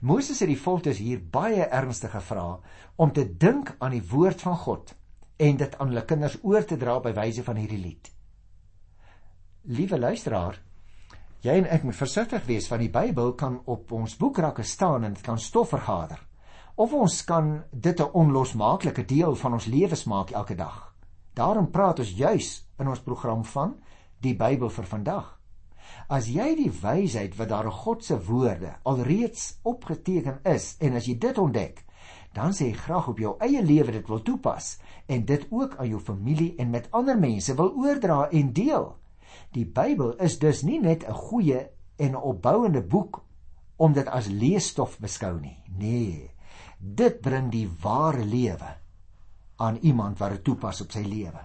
Moses 0.00 0.40
het 0.40 0.48
die 0.48 0.60
volk 0.60 0.82
dus 0.84 0.98
hier 0.98 1.20
baie 1.20 1.64
ernstig 1.64 2.10
gevra 2.10 2.58
om 2.96 3.12
te 3.12 3.24
dink 3.36 3.74
aan 3.78 3.96
die 3.96 4.04
woord 4.10 4.42
van 4.42 4.56
God 4.56 4.94
en 5.36 5.56
dit 5.56 5.78
aan 5.78 5.88
hulle 5.92 6.04
kinders 6.04 6.38
oor 6.42 6.64
te 6.64 6.76
dra 6.76 6.98
by 7.00 7.12
wyse 7.16 7.42
van 7.44 7.56
hierdie 7.60 7.80
lied. 7.80 8.10
Liewe 9.66 9.98
luisteraar, 9.98 10.60
jy 11.42 11.56
en 11.60 11.68
ek 11.70 11.84
moet 11.84 11.98
versigtig 11.98 12.46
wees 12.46 12.68
want 12.70 12.84
die 12.84 12.92
Bybel 12.92 13.34
kan 13.34 13.60
op 13.64 13.92
ons 13.92 14.16
boekrakke 14.16 14.62
staan 14.62 15.04
en 15.04 15.16
dit 15.16 15.24
kan 15.24 15.38
stof 15.38 15.74
vergader. 15.74 16.20
Of 16.76 16.92
ons 16.92 17.24
kan 17.24 17.64
dit 17.72 18.00
'n 18.00 18.12
onlosmaaklike 18.12 19.04
deel 19.04 19.34
van 19.34 19.52
ons 19.52 19.66
lewens 19.66 20.04
maak 20.04 20.30
elke 20.30 20.54
dag. 20.54 20.94
Daarom 21.34 21.70
praat 21.70 21.98
ons 21.98 22.10
juis 22.16 22.64
in 22.78 22.88
ons 22.88 23.00
program 23.00 23.44
van 23.44 23.76
die 24.20 24.34
Bybel 24.34 24.70
vir 24.70 24.84
vandag. 24.84 25.35
As 26.08 26.28
jy 26.30 26.54
die 26.54 26.70
wysheid 26.70 27.34
wat 27.38 27.48
daar 27.48 27.68
in 27.70 27.74
God 27.74 28.04
se 28.04 28.18
woorde 28.28 28.76
alreeds 28.82 29.58
opgeteken 29.62 30.40
is 30.44 30.76
en 30.80 30.94
as 30.94 31.06
jy 31.06 31.16
dit 31.18 31.38
ontdek, 31.38 31.82
dan 32.36 32.52
sê 32.52 32.68
jy 32.70 32.76
graag 32.78 33.08
op 33.08 33.18
jou 33.18 33.32
eie 33.40 33.62
lewe 33.64 33.92
dit 33.96 34.08
wil 34.12 34.22
toepas 34.22 34.76
en 35.08 35.24
dit 35.24 35.46
ook 35.50 35.76
aan 35.80 35.88
jou 35.88 36.00
familie 36.00 36.54
en 36.60 36.70
met 36.70 36.88
ander 36.90 37.18
mense 37.18 37.54
wil 37.56 37.72
oordra 37.74 38.28
en 38.30 38.52
deel. 38.52 38.90
Die 39.56 39.66
Bybel 39.66 40.14
is 40.22 40.38
dus 40.38 40.62
nie 40.62 40.80
net 40.80 41.04
'n 41.08 41.12
goeie 41.12 41.68
en 41.96 42.10
'n 42.12 42.22
opbouende 42.32 42.82
boek 42.82 43.24
om 43.76 43.92
dit 43.92 44.06
as 44.06 44.26
leesstof 44.26 44.98
beskou 44.98 45.40
nie. 45.40 45.58
Nee. 45.78 46.30
Dit 46.78 47.20
bring 47.20 47.50
die 47.50 47.68
ware 47.82 48.24
lewe 48.24 48.76
aan 49.56 49.76
iemand 49.76 50.18
wat 50.18 50.30
dit 50.30 50.44
toepas 50.44 50.80
op 50.80 50.92
sy 50.92 51.02
lewe. 51.02 51.40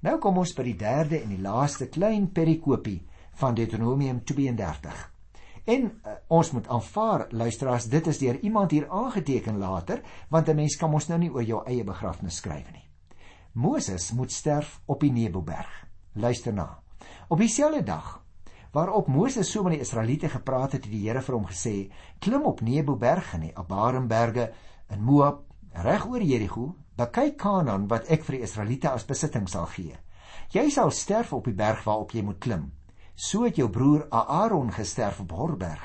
Nou 0.00 0.18
kom 0.18 0.38
ons 0.38 0.54
by 0.54 0.62
die 0.62 0.76
derde 0.76 1.20
en 1.22 1.28
die 1.28 1.42
laaste 1.42 1.88
klein 1.88 2.32
perikopie 2.32 3.00
van 3.40 3.54
Deuteronomium 3.54 4.24
32. 4.24 5.04
En 5.64 5.82
uh, 5.82 6.12
ons 6.32 6.50
moet 6.54 6.68
aanvaar 6.68 7.26
luisteraars 7.30 7.88
dit 7.90 8.06
is 8.06 8.18
deur 8.18 8.38
iemand 8.40 8.70
hier 8.70 8.88
aangeteken 8.88 9.58
later 9.58 10.02
want 10.28 10.48
'n 10.48 10.56
mens 10.56 10.76
kan 10.76 10.90
mos 10.90 11.08
nou 11.08 11.18
nie 11.18 11.32
oor 11.32 11.42
jou 11.42 11.62
eie 11.66 11.84
begrafnis 11.84 12.36
skryf 12.36 12.72
nie. 12.72 12.84
Moses 13.52 14.12
moet 14.12 14.32
sterf 14.32 14.80
op 14.86 15.00
die 15.00 15.12
Neboberg. 15.12 15.86
Luister 16.12 16.52
na. 16.52 16.82
Op 17.28 17.38
dieselfde 17.38 17.82
dag 17.82 18.22
waarop 18.72 19.06
Moses 19.08 19.50
so 19.50 19.62
met 19.62 19.72
die 19.72 19.80
Israeliete 19.80 20.28
gepraat 20.28 20.72
het, 20.72 20.84
het 20.84 20.92
die 20.92 21.08
Here 21.08 21.22
vir 21.22 21.34
hom 21.34 21.46
gesê: 21.46 21.90
"Klim 22.18 22.44
op 22.44 22.60
Nebo 22.60 22.96
berg 22.96 23.34
en 23.34 23.40
die 23.40 23.56
Abarimberge 23.56 24.52
in 24.90 25.02
Moab, 25.02 25.42
reg 25.72 26.06
oor 26.06 26.22
Jerigo, 26.22 26.74
bekyk 26.96 27.36
Kanaan 27.36 27.88
wat 27.88 28.08
ek 28.08 28.24
vir 28.24 28.38
die 28.38 28.44
Israeliete 28.46 28.90
as 28.90 29.04
besitting 29.04 29.48
sal 29.48 29.66
gee. 29.66 29.96
Jy 30.52 30.70
sal 30.70 30.90
sterf 30.90 31.32
op 31.32 31.44
die 31.44 31.56
berg 31.56 31.84
waarop 31.84 32.14
jy 32.14 32.22
moet 32.22 32.38
klim. 32.40 32.70
So 33.16 33.44
het 33.44 33.56
jou 33.56 33.66
broer 33.72 34.06
Aaron 34.10 34.70
gesterf 34.72 35.20
op 35.20 35.32
Horberg. 35.32 35.84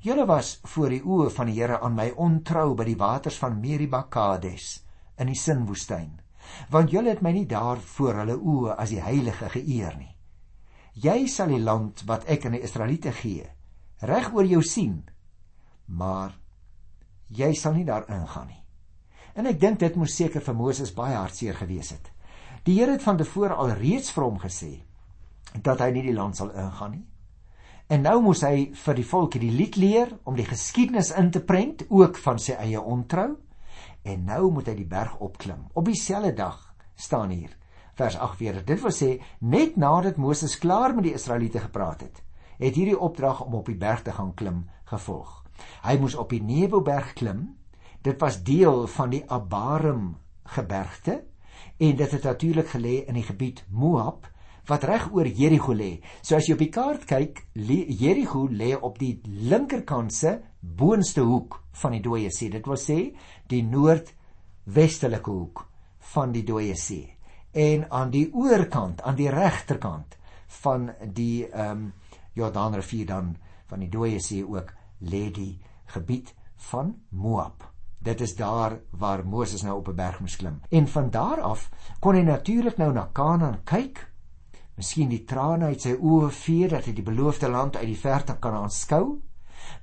Julle 0.00 0.26
was 0.26 0.58
voor 0.62 0.92
die 0.94 1.02
oë 1.02 1.30
van 1.34 1.48
die 1.50 1.56
Here 1.58 1.80
aan 1.80 1.96
my 1.96 2.12
ontrou 2.16 2.74
by 2.78 2.84
die 2.84 2.98
waters 3.00 3.40
van 3.40 3.58
Meriba 3.60 4.04
Kades 4.08 4.84
in 5.18 5.32
die 5.32 5.38
Sinwoestyn, 5.38 6.20
want 6.70 6.92
julle 6.92 7.10
het 7.10 7.24
my 7.24 7.32
nie 7.34 7.48
daar 7.50 7.80
voor 7.96 8.20
hulle 8.22 8.38
oë 8.38 8.76
as 8.78 8.94
die 8.94 9.02
heilige 9.02 9.50
geëer 9.56 9.98
nie." 9.98 10.14
jy 10.98 11.28
sal 11.30 11.52
die 11.52 11.62
land 11.62 12.02
wat 12.08 12.26
ek 12.30 12.46
aan 12.46 12.56
die 12.56 12.64
Israeliete 12.66 13.12
gee 13.14 13.46
reg 14.08 14.32
oor 14.34 14.46
jou 14.48 14.62
sien 14.66 15.02
maar 15.86 16.34
jy 17.28 17.52
sal 17.54 17.76
nie 17.76 17.86
daar 17.86 18.08
ingaan 18.08 18.48
nie 18.50 18.62
en 19.38 19.46
ek 19.46 19.60
dink 19.62 19.78
dit 19.82 19.98
moes 20.00 20.16
seker 20.18 20.42
vir 20.42 20.56
Moses 20.58 20.94
baie 20.96 21.14
hartseer 21.14 21.58
gewees 21.58 21.92
het 21.94 22.10
die 22.66 22.78
Here 22.80 22.96
het 22.96 23.04
van 23.04 23.20
tevore 23.20 23.54
al 23.54 23.76
reeds 23.78 24.10
vir 24.14 24.26
hom 24.26 24.40
gesê 24.42 24.72
dat 25.62 25.80
hy 25.80 25.90
nie 25.94 26.06
die 26.08 26.16
land 26.16 26.36
sal 26.36 26.50
ingaan 26.50 26.96
nie 26.96 27.06
en 27.88 28.02
nou 28.04 28.18
moes 28.22 28.42
hy 28.44 28.70
vir 28.76 28.98
die 28.98 29.08
volk 29.10 29.38
die 29.40 29.52
lied 29.52 29.76
leer 29.76 30.12
om 30.24 30.36
die 30.36 30.48
geskiedenis 30.48 31.10
in 31.16 31.30
te 31.30 31.40
prent 31.40 31.86
ook 31.88 32.18
van 32.24 32.38
sy 32.38 32.58
eie 32.60 32.80
ontrou 32.80 33.30
en 34.02 34.24
nou 34.24 34.50
moet 34.52 34.68
hy 34.68 34.76
die 34.82 34.90
berg 34.90 35.16
opklim 35.24 35.68
op 35.74 35.88
dieselfde 35.88 36.34
dag 36.36 36.60
staan 36.96 37.30
hier 37.30 37.56
vers 37.98 38.18
8 38.18 38.38
weer. 38.38 38.62
Dit 38.64 38.80
wil 38.82 38.94
sê 38.94 39.10
net 39.40 39.76
nadat 39.76 40.18
Moses 40.22 40.58
klaar 40.62 40.94
met 40.94 41.08
die 41.08 41.14
Israeliete 41.18 41.62
gepraat 41.66 42.04
het, 42.06 42.22
het 42.58 42.78
hierdie 42.78 42.98
opdrag 42.98 43.42
om 43.46 43.58
op 43.58 43.70
die 43.70 43.78
berg 43.78 44.04
te 44.06 44.14
gaan 44.14 44.34
klim 44.38 44.64
gevolg. 44.90 45.42
Hy 45.82 45.98
moes 45.98 46.14
op 46.14 46.30
die 46.30 46.42
Neboberg 46.42 47.14
klim. 47.18 47.56
Dit 48.06 48.20
was 48.22 48.42
deel 48.46 48.86
van 48.94 49.10
die 49.10 49.24
Abarim 49.26 50.16
gebergte 50.54 51.24
en 51.78 51.96
dit 51.98 52.10
het 52.14 52.24
natuurlik 52.24 52.70
gelê 52.70 53.00
in 53.10 53.18
die 53.18 53.26
gebied 53.26 53.64
Moab 53.68 54.28
wat 54.68 54.84
reg 54.84 55.08
oor 55.12 55.26
Jerigo 55.26 55.72
lê. 55.72 55.98
So 56.22 56.36
as 56.36 56.48
jy 56.48 56.54
op 56.54 56.62
die 56.62 56.72
kaart 56.72 57.06
kyk, 57.08 57.44
Jerigo 57.54 58.46
lê 58.48 58.74
op 58.76 58.98
die 58.98 59.20
linkerkant 59.24 60.12
se 60.12 60.38
boonste 60.60 61.24
hoek 61.24 61.60
van 61.82 61.92
die 61.96 62.02
dooie 62.04 62.30
see. 62.30 62.50
Dit 62.50 62.66
wil 62.66 62.80
sê 62.80 62.98
die 63.48 63.62
noordwestelike 63.62 65.30
hoek 65.30 65.64
van 66.14 66.32
die 66.32 66.44
dooie 66.44 66.76
see 66.76 67.18
en 67.58 67.90
aan 67.90 68.10
die 68.10 68.28
oorkant, 68.34 69.00
aan 69.02 69.16
die 69.16 69.30
regterkant 69.30 70.18
van 70.62 70.90
die 71.14 71.46
ehm 71.48 71.70
um, 71.70 71.92
Jordaanrivier 72.38 73.06
dan 73.06 73.32
van 73.66 73.80
die 73.82 73.88
dooie 73.90 74.20
see 74.22 74.44
ook 74.46 74.68
lê 75.00 75.24
die 75.34 75.58
gebied 75.90 76.34
van 76.70 76.94
Moab. 77.10 77.64
Dit 77.98 78.20
is 78.20 78.36
daar 78.36 78.78
waar 78.90 79.24
Moses 79.26 79.62
nou 79.62 79.78
op 79.78 79.88
'n 79.88 79.94
berg 79.94 80.20
moes 80.20 80.36
klim. 80.36 80.60
En 80.70 80.88
van 80.88 81.10
daar 81.10 81.40
af 81.40 81.70
kon 82.00 82.14
hy 82.14 82.22
natuurlik 82.22 82.76
nou 82.76 82.92
na 82.92 83.08
Kanaan 83.12 83.64
kyk. 83.64 84.06
Miskien 84.78 85.10
die 85.10 85.24
trane 85.26 85.72
uit 85.72 85.82
sy 85.82 85.96
oë 85.98 86.28
vee 86.30 86.68
dat 86.70 86.86
hy 86.86 86.92
die 86.94 87.06
beloofde 87.06 87.50
land 87.50 87.76
uit 87.80 87.88
die 87.90 87.98
verte 87.98 88.36
kan 88.38 88.54
aanskou. 88.60 89.18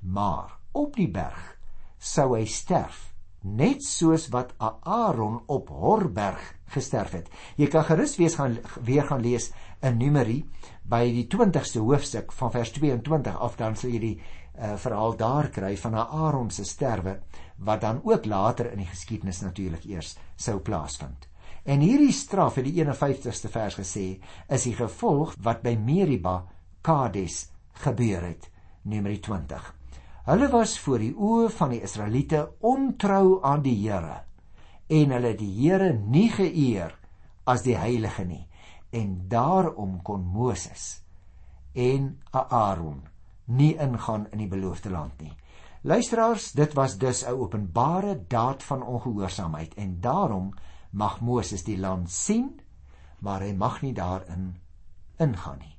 Maar 0.00 0.56
op 0.72 0.96
die 0.96 1.10
berg 1.12 1.52
sou 2.00 2.32
hy 2.36 2.46
sterf 2.48 3.12
net 3.46 3.84
soos 3.84 4.26
wat 4.34 4.54
Aaron 4.58 5.38
op 5.52 5.68
Horberg 5.70 6.40
gesterf 6.74 7.12
het. 7.14 7.28
Jy 7.56 7.68
kan 7.70 7.84
gerus 7.86 8.16
weer 8.18 8.32
gaan 8.34 8.56
weer 8.82 9.06
gaan 9.06 9.22
lees 9.22 9.52
in 9.84 10.00
Numeri 10.00 10.40
by 10.82 11.04
die 11.14 11.26
20ste 11.30 11.84
hoofstuk 11.84 12.32
van 12.32 12.50
vers 12.50 12.72
22 12.74 13.38
af 13.38 13.56
dan 13.60 13.76
sal 13.76 13.92
jy 13.94 14.00
die 14.02 14.16
uh, 14.16 14.74
verhaal 14.80 15.16
daar 15.16 15.50
kry 15.54 15.76
van 15.76 15.94
Aaron 16.00 16.50
se 16.50 16.64
sterwe 16.64 17.20
wat 17.58 17.80
dan 17.80 18.00
ook 18.04 18.26
later 18.26 18.72
in 18.72 18.82
die 18.82 18.90
geskiedenis 18.90 19.42
natuurlik 19.44 19.84
eers 19.84 20.16
sou 20.36 20.58
plaasvind. 20.58 21.28
En 21.66 21.80
hierdie 21.82 22.12
straf 22.14 22.60
het 22.60 22.68
die 22.68 22.76
51ste 22.78 23.50
vers 23.50 23.74
gesê 23.74 24.06
is 24.48 24.66
die 24.68 24.74
gevolg 24.78 25.34
wat 25.42 25.64
by 25.64 25.74
Meriba 25.74 26.44
Kades 26.86 27.48
gebeur 27.82 28.22
het. 28.22 28.46
Numeri 28.86 29.18
20. 29.18 29.72
Hulle 30.26 30.48
was 30.52 30.76
voor 30.78 31.02
die 31.02 31.12
oë 31.14 31.50
van 31.54 31.74
die 31.74 31.82
Israeliete 31.82 32.44
ontrou 32.62 33.40
aan 33.42 33.64
die 33.66 33.74
Here 33.82 34.22
en 34.86 35.10
hulle 35.10 35.32
die 35.34 35.50
Here 35.58 35.90
nie 35.98 36.28
geëer 36.30 36.94
as 37.50 37.64
die 37.66 37.74
heilige 37.78 38.24
nie 38.26 38.44
en 38.94 39.16
daarom 39.30 39.98
kon 40.06 40.22
Moses 40.22 41.00
en 41.74 42.12
Aaron 42.30 43.02
nie 43.46 43.74
ingaan 43.74 44.26
in 44.32 44.42
die 44.42 44.50
beloofde 44.50 44.90
land 44.90 45.18
nie. 45.20 45.34
Luisteraars, 45.86 46.52
dit 46.52 46.72
was 46.74 46.96
dus 46.98 47.24
'n 47.26 47.34
openbare 47.34 48.24
daad 48.28 48.62
van 48.62 48.82
ongehoorsaamheid 48.82 49.74
en 49.74 50.00
daarom 50.00 50.54
mag 50.90 51.20
Moses 51.20 51.64
die 51.64 51.78
land 51.78 52.10
sien, 52.10 52.60
maar 53.20 53.40
hy 53.40 53.52
mag 53.52 53.82
nie 53.82 53.94
daarin 53.94 54.56
ingaan 55.18 55.58
nie. 55.58 55.76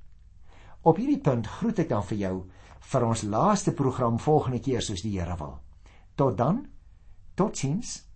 Op 0.81 0.97
hierdie 0.97 1.21
punt 1.21 1.47
groet 1.47 1.79
ek 1.79 1.89
dan 1.89 2.03
vir 2.03 2.17
jou 2.17 2.35
vir 2.87 3.03
ons 3.03 3.23
laaste 3.27 3.73
program 3.75 4.19
volgende 4.19 4.59
keer 4.63 4.81
soos 4.81 5.03
die 5.03 5.17
Here 5.19 5.35
wil. 5.37 5.57
Tot 6.15 6.37
dan. 6.37 6.65
Totsiens. 7.35 8.06